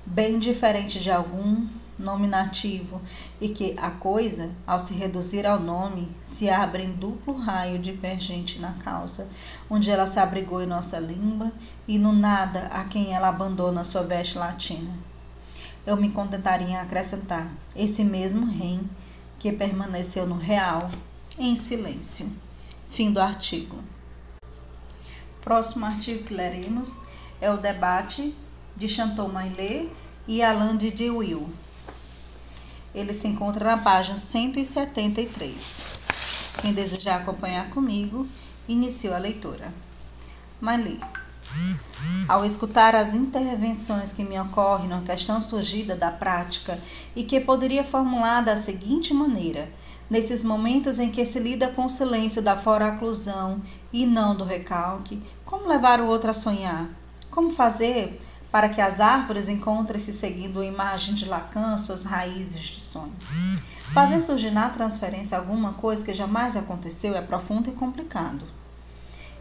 Bem 0.05 0.37
diferente 0.37 0.99
de 0.99 1.09
algum 1.09 1.65
nominativo 1.97 3.01
e 3.39 3.49
que 3.49 3.75
a 3.77 3.89
coisa, 3.89 4.51
ao 4.67 4.79
se 4.79 4.93
reduzir 4.93 5.45
ao 5.45 5.59
nome, 5.59 6.09
se 6.23 6.49
abre 6.49 6.83
em 6.83 6.91
duplo 6.91 7.33
raio 7.33 7.79
divergente 7.79 8.59
na 8.59 8.73
causa, 8.73 9.29
onde 9.69 9.89
ela 9.89 10.05
se 10.05 10.19
abrigou 10.19 10.61
em 10.61 10.67
nossa 10.67 10.99
língua 10.99 11.51
e 11.87 11.97
no 11.97 12.11
nada 12.11 12.67
a 12.67 12.83
quem 12.83 13.13
ela 13.13 13.29
abandona 13.29 13.83
sua 13.83 14.03
veste 14.03 14.37
latina. 14.37 14.91
Eu 15.85 15.95
me 15.95 16.09
contentaria 16.09 16.67
em 16.67 16.77
acrescentar 16.77 17.51
esse 17.75 18.03
mesmo 18.03 18.45
rei 18.45 18.79
que 19.39 19.51
permaneceu 19.51 20.25
no 20.25 20.37
real 20.37 20.89
em 21.37 21.55
silêncio. 21.55 22.31
Fim 22.89 23.11
do 23.11 23.19
artigo. 23.19 23.77
Próximo 25.41 25.85
artigo 25.85 26.23
que 26.23 26.33
leremos 26.33 27.07
é 27.39 27.51
o 27.51 27.57
debate 27.57 28.35
de 28.75 28.87
Chantal 28.87 29.29
Maillet 29.29 29.91
e 30.27 30.41
Alain 30.41 30.75
de 30.75 30.89
Dewey 30.89 31.35
ele 32.95 33.13
se 33.13 33.27
encontra 33.27 33.75
na 33.75 33.77
página 33.77 34.17
173. 34.17 35.53
Quem 36.61 36.73
desejar 36.73 37.17
acompanhar 37.17 37.69
comigo, 37.69 38.25
inicio 38.67 39.13
a 39.13 39.17
leitura. 39.17 39.71
Mali. 40.61 40.99
Ao 42.27 42.43
escutar 42.43 42.95
as 42.95 43.13
intervenções 43.13 44.11
que 44.11 44.23
me 44.23 44.39
ocorrem 44.39 44.87
numa 44.87 45.01
questão 45.01 45.41
surgida 45.41 45.95
da 45.95 46.09
prática 46.09 46.79
e 47.15 47.23
que 47.23 47.39
poderia 47.39 47.83
formular 47.83 48.41
da 48.41 48.55
seguinte 48.55 49.13
maneira: 49.13 49.69
nesses 50.09 50.43
momentos 50.43 50.97
em 50.97 51.11
que 51.11 51.25
se 51.25 51.39
lida 51.39 51.67
com 51.67 51.85
o 51.85 51.89
silêncio 51.89 52.41
da 52.41 52.57
fora-aclusão 52.57 53.61
e 53.91 54.05
não 54.05 54.35
do 54.35 54.43
recalque, 54.43 55.21
como 55.43 55.67
levar 55.67 55.99
o 56.01 56.07
outro 56.07 56.31
a 56.31 56.33
sonhar? 56.33 56.89
Como 57.29 57.49
fazer 57.49 58.21
para 58.51 58.69
que 58.69 58.79
as 58.79 58.99
árvores 59.01 59.49
encontrem-se 59.49 60.13
seguindo 60.13 60.61
a 60.61 60.65
imagem 60.65 61.13
de 61.13 61.25
Lacan, 61.25 61.77
suas 61.77 62.05
raízes 62.05 62.61
de 62.61 62.81
sonho. 62.81 63.13
Fazer 63.93 64.19
surgir 64.21 64.51
na 64.51 64.69
transferência 64.69 65.37
alguma 65.37 65.73
coisa 65.73 66.03
que 66.03 66.13
jamais 66.13 66.55
aconteceu 66.55 67.15
é 67.15 67.21
profundo 67.21 67.69
e 67.69 67.73
complicado. 67.73 68.45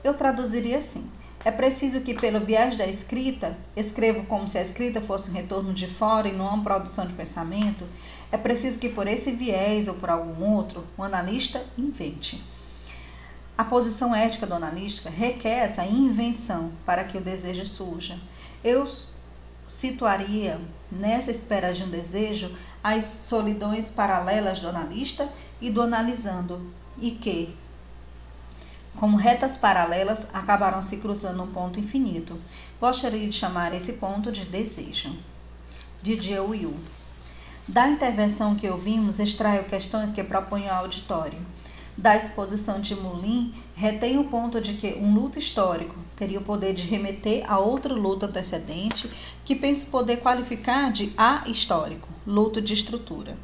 Eu 0.03 0.14
traduziria 0.14 0.79
assim: 0.79 1.09
é 1.45 1.51
preciso 1.51 2.01
que, 2.01 2.14
pelo 2.14 2.40
viés 2.40 2.75
da 2.75 2.87
escrita, 2.87 3.55
escrevo 3.77 4.25
como 4.25 4.49
se 4.49 4.57
a 4.57 4.62
escrita 4.62 5.01
fosse 5.01 5.31
um 5.31 5.35
retorno 5.35 5.75
de 5.75 5.87
fora 5.87 6.27
e 6.27 6.33
não 6.33 6.47
uma 6.47 6.62
produção 6.62 7.07
de 7.07 7.12
pensamento. 7.12 7.87
É 8.33 8.38
preciso 8.38 8.79
que, 8.79 8.88
por 8.88 9.07
esse 9.07 9.31
viés 9.31 9.87
ou 9.87 9.95
por 9.95 10.09
algum 10.09 10.43
outro, 10.43 10.85
o 10.97 11.03
analista 11.03 11.62
invente. 11.77 12.43
A 13.59 13.62
posição 13.62 14.14
ética 14.14 14.47
do 14.47 14.55
analística 14.55 15.11
requer 15.11 15.59
essa 15.59 15.85
invenção 15.85 16.73
para 16.87 17.05
que 17.05 17.19
o 17.19 17.21
desejo 17.21 17.67
surja. 17.67 18.19
Eu 18.64 18.88
situaria 19.66 20.59
nessa 20.90 21.31
espera 21.31 21.74
de 21.74 21.83
um 21.83 21.90
desejo 21.90 22.50
as 22.83 23.05
solidões 23.05 23.90
paralelas 23.90 24.59
do 24.59 24.68
analista 24.68 25.29
e 25.61 25.68
do 25.70 25.83
analisando, 25.83 26.72
e 26.98 27.11
que, 27.11 27.55
como 28.96 29.18
retas 29.18 29.59
paralelas, 29.59 30.29
acabaram 30.33 30.81
se 30.81 30.96
cruzando 30.96 31.37
num 31.37 31.53
ponto 31.53 31.79
infinito. 31.79 32.38
Gostaria 32.81 33.29
de 33.29 33.37
chamar 33.37 33.74
esse 33.74 33.94
ponto 33.94 34.33
de 34.33 34.46
desejo. 34.46 35.14
Didier 36.03 36.42
Will. 36.42 36.74
Da 37.68 37.88
intervenção 37.88 38.55
que 38.55 38.68
ouvimos, 38.68 39.18
extraio 39.18 39.64
questões 39.64 40.11
que 40.11 40.24
proponho 40.24 40.70
ao 40.70 40.85
auditório 40.85 41.38
da 41.96 42.16
exposição 42.16 42.80
de 42.80 42.94
Moulin 42.94 43.54
retém 43.76 44.18
o 44.18 44.24
ponto 44.24 44.61
de 44.61 44.74
que 44.74 44.94
um 44.94 45.14
luto 45.14 45.38
histórico 45.38 45.94
teria 46.16 46.40
o 46.40 46.42
poder 46.42 46.74
de 46.74 46.88
remeter 46.88 47.44
a 47.48 47.59
outro 47.59 47.94
luto 47.94 48.26
antecedente, 48.26 49.09
que 49.44 49.54
penso 49.54 49.87
poder 49.87 50.16
qualificar 50.16 50.90
de 50.90 51.12
ahistórico, 51.16 52.09
luto 52.26 52.61
de 52.61 52.74
estrutura. 52.74 53.37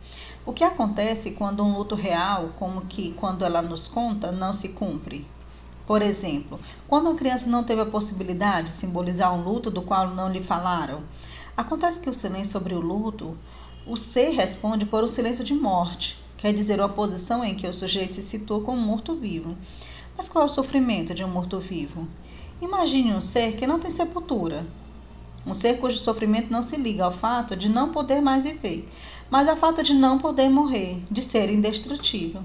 O 0.45 0.53
que 0.53 0.65
acontece 0.65 1.31
quando 1.31 1.63
um 1.63 1.77
luto 1.77 1.95
real, 1.95 2.51
como 2.59 2.83
que 2.83 3.13
quando 3.13 3.45
ela 3.45 3.63
nos 3.63 3.87
conta, 3.87 4.33
não 4.33 4.53
se 4.53 4.71
cumpre? 4.71 5.27
Por 5.87 6.03
exemplo, 6.03 6.59
quando 6.89 7.09
a 7.09 7.15
criança 7.15 7.49
não 7.49 7.65
teve 7.65 7.83
a 7.83 7.87
possibilidade 7.87 8.69
de 8.69 8.73
simbolizar 8.73 9.33
um 9.33 9.43
luto 9.43 9.71
do 9.71 9.83
qual 9.83 10.11
não 10.15 10.31
lhe 10.31 10.43
falaram, 10.43 11.03
acontece 11.57 12.01
que 12.01 12.11
o 12.11 12.15
silêncio 12.15 12.53
sobre 12.53 12.75
o 12.75 12.81
luto, 12.81 13.37
o 13.87 13.97
ser 13.97 14.31
responde 14.31 14.87
por 14.87 15.03
um 15.05 15.09
silêncio 15.09 15.45
de 15.45 15.55
morte, 15.55 16.17
quer 16.41 16.55
dizer 16.55 16.81
uma 16.81 16.89
posição 16.89 17.45
em 17.45 17.55
que 17.55 17.69
o 17.69 17.75
sujeito 17.75 18.15
se 18.15 18.23
situa 18.23 18.63
como 18.63 18.81
morto-vivo. 18.81 19.55
Mas 20.17 20.27
qual 20.27 20.45
é 20.45 20.47
o 20.47 20.49
sofrimento 20.49 21.13
de 21.13 21.23
um 21.23 21.29
morto-vivo? 21.29 22.09
Imagine 22.63 23.13
um 23.13 23.21
ser 23.21 23.57
que 23.57 23.67
não 23.67 23.79
tem 23.79 23.91
sepultura. 23.91 24.67
Um 25.47 25.53
ser 25.53 25.79
cujo 25.79 25.99
sofrimento 25.99 26.51
não 26.51 26.63
se 26.63 26.77
liga 26.77 27.05
ao 27.05 27.13
fato 27.13 27.55
de 27.55 27.69
não 27.69 27.93
poder 27.93 28.23
mais 28.23 28.45
viver, 28.45 28.89
mas 29.31 29.49
ao 29.49 29.57
fato 29.57 29.83
de 29.83 29.93
não 29.93 30.19
poder 30.19 30.49
morrer, 30.49 31.03
de 31.11 31.21
ser 31.21 31.51
indestrutível. 31.51 32.43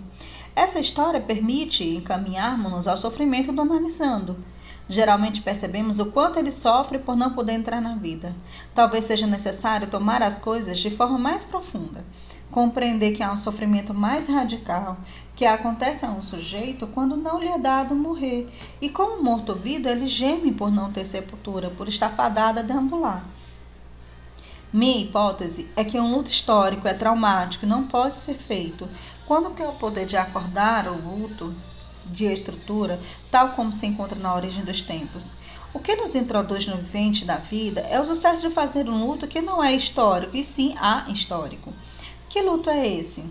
Essa 0.54 0.80
história 0.80 1.22
permite 1.22 1.86
encaminharmos-nos 1.86 2.90
ao 2.90 2.98
sofrimento 2.98 3.54
do 3.54 3.62
analisando, 3.62 4.38
Geralmente 4.88 5.42
percebemos 5.42 6.00
o 6.00 6.12
quanto 6.12 6.38
ele 6.38 6.52
sofre 6.52 7.00
por 7.00 7.16
não 7.16 7.34
poder 7.34 7.54
entrar 7.54 7.82
na 7.82 7.96
vida. 7.96 8.36
Talvez 8.74 9.06
seja 9.06 9.26
necessário 9.26 9.88
tomar 9.88 10.22
as 10.22 10.38
coisas 10.38 10.78
de 10.78 10.92
forma 10.92 11.18
mais 11.18 11.44
profunda, 11.44 12.06
compreender 12.56 13.12
que 13.12 13.22
há 13.22 13.34
um 13.34 13.38
sofrimento 13.38 13.94
mais 13.94 14.30
radical 14.30 14.96
que 15.36 15.46
acontece 15.46 16.06
a 16.06 16.10
um 16.10 16.22
sujeito 16.22 16.88
quando 16.88 17.18
não 17.18 17.38
lhe 17.38 17.50
é 17.50 17.60
dado 17.60 17.94
morrer, 17.94 18.50
e 18.80 18.88
como 18.88 19.22
morto-vida 19.22 19.92
ele 19.92 20.08
geme 20.08 20.54
por 20.54 20.72
não 20.72 20.90
ter 20.90 21.06
sepultura, 21.06 21.70
por 21.70 21.90
estar 21.90 22.12
fadada 22.12 22.62
a 22.62 22.64
deambular. 22.64 23.26
Minha 24.72 25.02
hipótese 25.02 25.70
é 25.76 25.84
que 25.84 26.00
um 26.00 26.16
luto 26.16 26.30
histórico 26.30 26.88
é 26.88 26.94
traumático 26.94 27.66
e 27.66 27.68
não 27.68 27.88
pode 27.88 28.16
ser 28.16 28.36
feito. 28.36 28.88
Quando 29.28 29.50
tem 29.50 29.68
o 29.68 29.74
poder 29.74 30.06
de 30.06 30.16
acordar 30.16 30.88
o 30.88 30.96
luto, 30.96 31.54
de 32.06 32.24
estrutura, 32.24 33.02
tal 33.30 33.50
como 33.50 33.74
se 33.74 33.86
encontra 33.86 34.18
na 34.18 34.34
origem 34.34 34.64
dos 34.64 34.80
tempos. 34.80 35.36
O 35.74 35.80
que 35.80 35.94
nos 35.98 36.16
introduz 36.16 36.68
no 36.68 36.78
vivente 36.78 37.26
da 37.26 37.36
vida 37.36 37.82
é 37.82 38.00
o 38.00 38.06
sucesso 38.06 38.48
de 38.48 38.54
fazer 38.54 38.90
um 38.90 39.06
luto 39.06 39.28
que 39.28 39.42
não 39.42 39.62
é 39.62 39.74
histórico, 39.74 40.38
e 40.38 40.44
sim 40.44 40.74
ahistórico. 40.80 41.74
Que 42.30 42.42
luto 42.42 42.70
é 42.70 42.88
esse? 42.88 43.26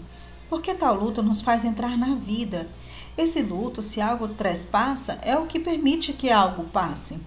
Porque 0.49 0.75
tal 0.75 0.95
luto 0.95 1.23
nos 1.23 1.41
faz 1.41 1.65
entrar 1.65 1.97
na 1.97 2.15
vida. 2.15 2.69
Esse 3.17 3.43
luto, 3.43 3.81
se 3.83 4.01
algo 4.01 4.29
trespassa, 4.29 5.19
é 5.23 5.37
o 5.37 5.47
que 5.47 5.61
permite 5.61 6.13
que 6.13 6.31
algo 6.31 6.65
passe. 6.65 7.19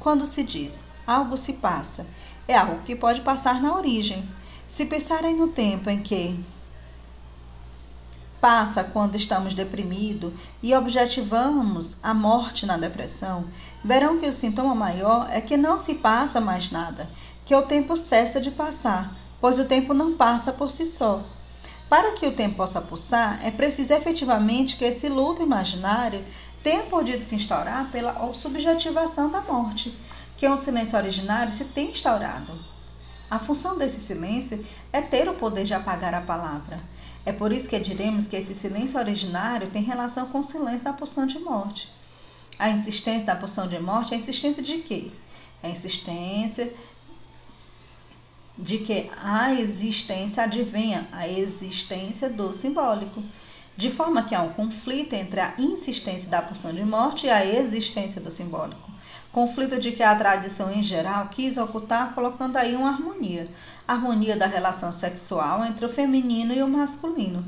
Quando 0.00 0.26
se 0.26 0.42
diz 0.42 0.82
algo 1.06 1.36
se 1.36 1.54
passa, 1.54 2.06
é 2.48 2.56
algo 2.56 2.82
que 2.82 2.96
pode 2.96 3.20
passar 3.20 3.60
na 3.60 3.76
origem. 3.76 4.26
Se 4.66 4.86
pensarem 4.86 5.36
no 5.36 5.48
tempo 5.48 5.90
em 5.90 6.00
que 6.00 6.38
passa 8.40 8.84
quando 8.84 9.16
estamos 9.16 9.54
deprimidos 9.54 10.32
e 10.62 10.74
objetivamos 10.74 11.98
a 12.02 12.12
morte 12.12 12.66
na 12.66 12.76
depressão, 12.76 13.46
verão 13.82 14.18
que 14.18 14.26
o 14.26 14.32
sintoma 14.32 14.74
maior 14.74 15.28
é 15.30 15.40
que 15.40 15.56
não 15.56 15.78
se 15.78 15.94
passa 15.94 16.40
mais 16.40 16.70
nada, 16.70 17.08
que 17.44 17.54
o 17.54 17.62
tempo 17.62 17.96
cessa 17.96 18.40
de 18.40 18.50
passar, 18.50 19.16
pois 19.44 19.58
o 19.58 19.66
tempo 19.66 19.92
não 19.92 20.16
passa 20.16 20.54
por 20.54 20.70
si 20.70 20.86
só. 20.86 21.22
Para 21.86 22.12
que 22.12 22.26
o 22.26 22.32
tempo 22.32 22.56
possa 22.56 22.80
pulsar, 22.80 23.44
é 23.44 23.50
preciso 23.50 23.92
efetivamente 23.92 24.74
que 24.74 24.86
esse 24.86 25.06
luto 25.06 25.42
imaginário 25.42 26.24
tenha 26.62 26.84
podido 26.84 27.22
se 27.22 27.34
instaurar 27.34 27.90
pela 27.90 28.32
subjetivação 28.32 29.30
da 29.30 29.42
morte, 29.42 29.94
que 30.38 30.48
um 30.48 30.56
silêncio 30.56 30.96
originário 30.96 31.52
se 31.52 31.66
tem 31.66 31.90
instaurado. 31.90 32.58
A 33.30 33.38
função 33.38 33.76
desse 33.76 34.00
silêncio 34.00 34.64
é 34.90 35.02
ter 35.02 35.28
o 35.28 35.34
poder 35.34 35.64
de 35.64 35.74
apagar 35.74 36.14
a 36.14 36.22
palavra. 36.22 36.82
É 37.26 37.30
por 37.30 37.52
isso 37.52 37.68
que 37.68 37.78
diremos 37.78 38.26
que 38.26 38.36
esse 38.36 38.54
silêncio 38.54 38.98
originário 38.98 39.68
tem 39.68 39.82
relação 39.82 40.26
com 40.28 40.38
o 40.38 40.42
silêncio 40.42 40.86
da 40.86 40.94
pulsão 40.94 41.26
de 41.26 41.38
morte. 41.38 41.92
A 42.58 42.70
insistência 42.70 43.26
da 43.26 43.36
pulsão 43.36 43.68
de 43.68 43.78
morte 43.78 44.12
é 44.12 44.14
a 44.14 44.18
insistência 44.18 44.62
de 44.62 44.78
quê? 44.78 45.10
É 45.62 45.66
a 45.66 45.70
insistência 45.70 46.72
de 48.56 48.78
que 48.78 49.10
a 49.22 49.52
existência 49.52 50.44
advenha 50.44 51.08
a 51.10 51.28
existência 51.28 52.30
do 52.30 52.52
simbólico, 52.52 53.22
de 53.76 53.90
forma 53.90 54.22
que 54.22 54.34
há 54.34 54.42
um 54.42 54.52
conflito 54.52 55.14
entre 55.14 55.40
a 55.40 55.54
insistência 55.58 56.30
da 56.30 56.40
pulsão 56.40 56.72
de 56.72 56.84
morte 56.84 57.26
e 57.26 57.30
a 57.30 57.44
existência 57.44 58.20
do 58.20 58.30
simbólico. 58.30 58.90
Conflito 59.32 59.80
de 59.80 59.90
que 59.90 60.02
a 60.02 60.14
tradição 60.14 60.72
em 60.72 60.82
geral 60.82 61.26
quis 61.28 61.56
ocultar, 61.56 62.14
colocando 62.14 62.56
aí 62.56 62.76
uma 62.76 62.90
harmonia, 62.90 63.48
harmonia 63.86 64.36
da 64.36 64.46
relação 64.46 64.92
sexual 64.92 65.64
entre 65.64 65.84
o 65.84 65.88
feminino 65.88 66.54
e 66.54 66.62
o 66.62 66.68
masculino. 66.68 67.44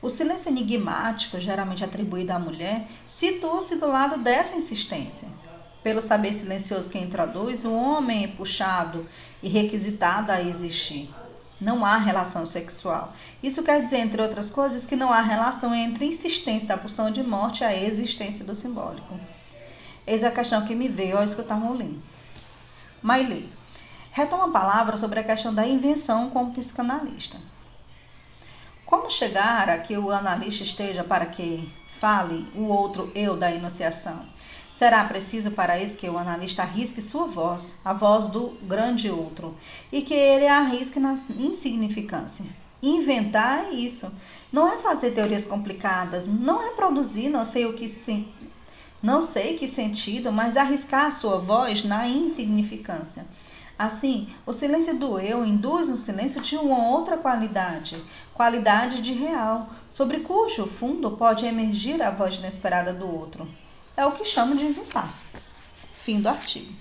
O 0.00 0.08
silêncio 0.08 0.48
enigmático, 0.48 1.38
geralmente 1.38 1.84
atribuído 1.84 2.32
à 2.32 2.38
mulher, 2.38 2.88
situa-se 3.10 3.76
do 3.76 3.88
lado 3.88 4.16
dessa 4.16 4.56
insistência. 4.56 5.28
Pelo 5.82 6.02
saber 6.02 6.34
silencioso 6.34 6.90
que 6.90 6.98
introduz, 6.98 7.64
o 7.64 7.72
homem 7.72 8.24
é 8.24 8.28
puxado 8.28 9.06
e 9.42 9.48
requisitado 9.48 10.32
a 10.32 10.42
existir. 10.42 11.08
Não 11.60 11.84
há 11.84 11.96
relação 11.96 12.46
sexual. 12.46 13.12
Isso 13.42 13.62
quer 13.62 13.80
dizer, 13.80 13.98
entre 13.98 14.22
outras 14.22 14.50
coisas, 14.50 14.86
que 14.86 14.96
não 14.96 15.12
há 15.12 15.20
relação 15.20 15.74
entre 15.74 16.04
a 16.04 16.08
insistência 16.08 16.68
da 16.68 16.76
pulsão 16.76 17.10
de 17.10 17.22
morte 17.22 17.62
e 17.62 17.64
a 17.64 17.76
existência 17.76 18.44
do 18.44 18.54
simbólico. 18.54 19.18
Eis 20.06 20.24
a 20.24 20.30
questão 20.30 20.64
que 20.64 20.74
me 20.74 20.88
veio 20.88 21.18
ao 21.18 21.24
escutar 21.24 21.58
Moulin. 21.58 22.00
Mailê. 23.02 23.44
Retoma 24.10 24.46
a 24.46 24.50
palavra 24.50 24.96
sobre 24.96 25.20
a 25.20 25.24
questão 25.24 25.54
da 25.54 25.66
invenção 25.66 26.30
como 26.30 26.52
psicanalista. 26.52 27.38
Como 28.86 29.10
chegar 29.10 29.68
a 29.68 29.78
que 29.78 29.96
o 29.96 30.10
analista 30.10 30.62
esteja 30.62 31.04
para 31.04 31.26
que 31.26 31.70
fale 32.00 32.50
o 32.54 32.64
outro 32.64 33.12
eu 33.14 33.36
da 33.36 33.52
enunciação? 33.52 34.26
Será 34.78 35.04
preciso 35.06 35.50
para 35.50 35.76
isso 35.82 35.96
que 35.96 36.08
o 36.08 36.16
analista 36.16 36.62
arrisque 36.62 37.02
sua 37.02 37.26
voz, 37.26 37.80
a 37.84 37.92
voz 37.92 38.28
do 38.28 38.50
grande 38.62 39.10
outro, 39.10 39.56
e 39.90 40.02
que 40.02 40.14
ele 40.14 40.46
a 40.46 40.58
arrisque 40.58 41.00
na 41.00 41.14
insignificância. 41.36 42.44
Inventar 42.80 43.64
é 43.64 43.70
isso. 43.70 44.08
Não 44.52 44.72
é 44.72 44.78
fazer 44.78 45.10
teorias 45.10 45.44
complicadas, 45.44 46.28
não 46.28 46.62
é 46.62 46.70
produzir 46.76 47.28
não 47.28 47.44
sei 47.44 47.66
o 47.66 47.72
que 47.72 47.88
se... 47.88 48.28
não 49.02 49.20
sei 49.20 49.58
que 49.58 49.66
sentido, 49.66 50.30
mas 50.30 50.56
arriscar 50.56 51.06
a 51.06 51.10
sua 51.10 51.38
voz 51.38 51.82
na 51.82 52.06
insignificância. 52.06 53.26
Assim, 53.76 54.28
o 54.46 54.52
silêncio 54.52 54.96
do 54.96 55.18
eu 55.18 55.44
induz 55.44 55.90
um 55.90 55.96
silêncio 55.96 56.40
de 56.40 56.56
uma 56.56 56.90
outra 56.90 57.16
qualidade, 57.16 58.00
qualidade 58.32 59.02
de 59.02 59.12
real, 59.12 59.70
sobre 59.90 60.20
cujo 60.20 60.68
fundo 60.68 61.16
pode 61.16 61.44
emergir 61.44 62.00
a 62.00 62.12
voz 62.12 62.36
inesperada 62.36 62.92
do 62.92 63.12
outro 63.12 63.48
é 63.98 64.06
o 64.06 64.12
que 64.12 64.24
chamo 64.24 64.54
de 64.54 64.64
inventar. 64.64 65.12
Fim 65.96 66.20
do 66.20 66.28
artigo. 66.28 66.72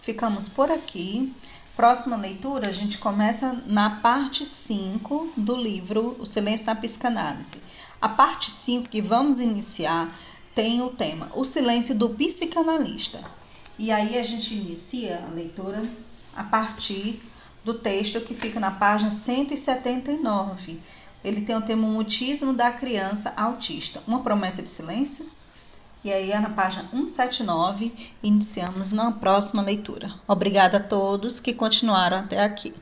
Ficamos 0.00 0.48
por 0.48 0.70
aqui. 0.70 1.34
Próxima 1.74 2.14
leitura, 2.16 2.68
a 2.68 2.72
gente 2.72 2.98
começa 2.98 3.60
na 3.66 3.98
parte 4.00 4.46
5 4.46 5.32
do 5.36 5.56
livro 5.56 6.16
O 6.20 6.24
Silêncio 6.24 6.66
na 6.66 6.76
Psicanálise. 6.76 7.60
A 8.00 8.08
parte 8.08 8.48
5 8.48 8.88
que 8.88 9.02
vamos 9.02 9.40
iniciar 9.40 10.16
tem 10.54 10.80
o 10.82 10.90
tema 10.90 11.32
O 11.34 11.42
Silêncio 11.42 11.92
do 11.92 12.08
Psicanalista. 12.10 13.24
E 13.76 13.90
aí 13.90 14.16
a 14.16 14.22
gente 14.22 14.54
inicia 14.54 15.24
a 15.26 15.34
leitura 15.34 15.82
a 16.36 16.44
partir 16.44 17.20
do 17.64 17.74
texto 17.74 18.20
que 18.20 18.34
fica 18.34 18.60
na 18.60 18.70
página 18.70 19.10
179 19.10 20.80
ele 21.24 21.40
tem 21.40 21.56
o 21.56 21.62
tema 21.62 21.88
mutismo 21.88 22.52
da 22.52 22.70
criança 22.70 23.32
autista, 23.36 24.02
uma 24.06 24.20
promessa 24.20 24.62
de 24.62 24.68
silêncio. 24.68 25.26
E 26.04 26.12
aí 26.12 26.30
é 26.30 26.38
na 26.38 26.50
página 26.50 26.86
179, 26.90 27.90
iniciamos 28.22 28.92
na 28.92 29.10
próxima 29.10 29.62
leitura. 29.62 30.12
Obrigada 30.28 30.76
a 30.76 30.82
todos 30.82 31.40
que 31.40 31.54
continuaram 31.54 32.18
até 32.18 32.44
aqui. 32.44 32.74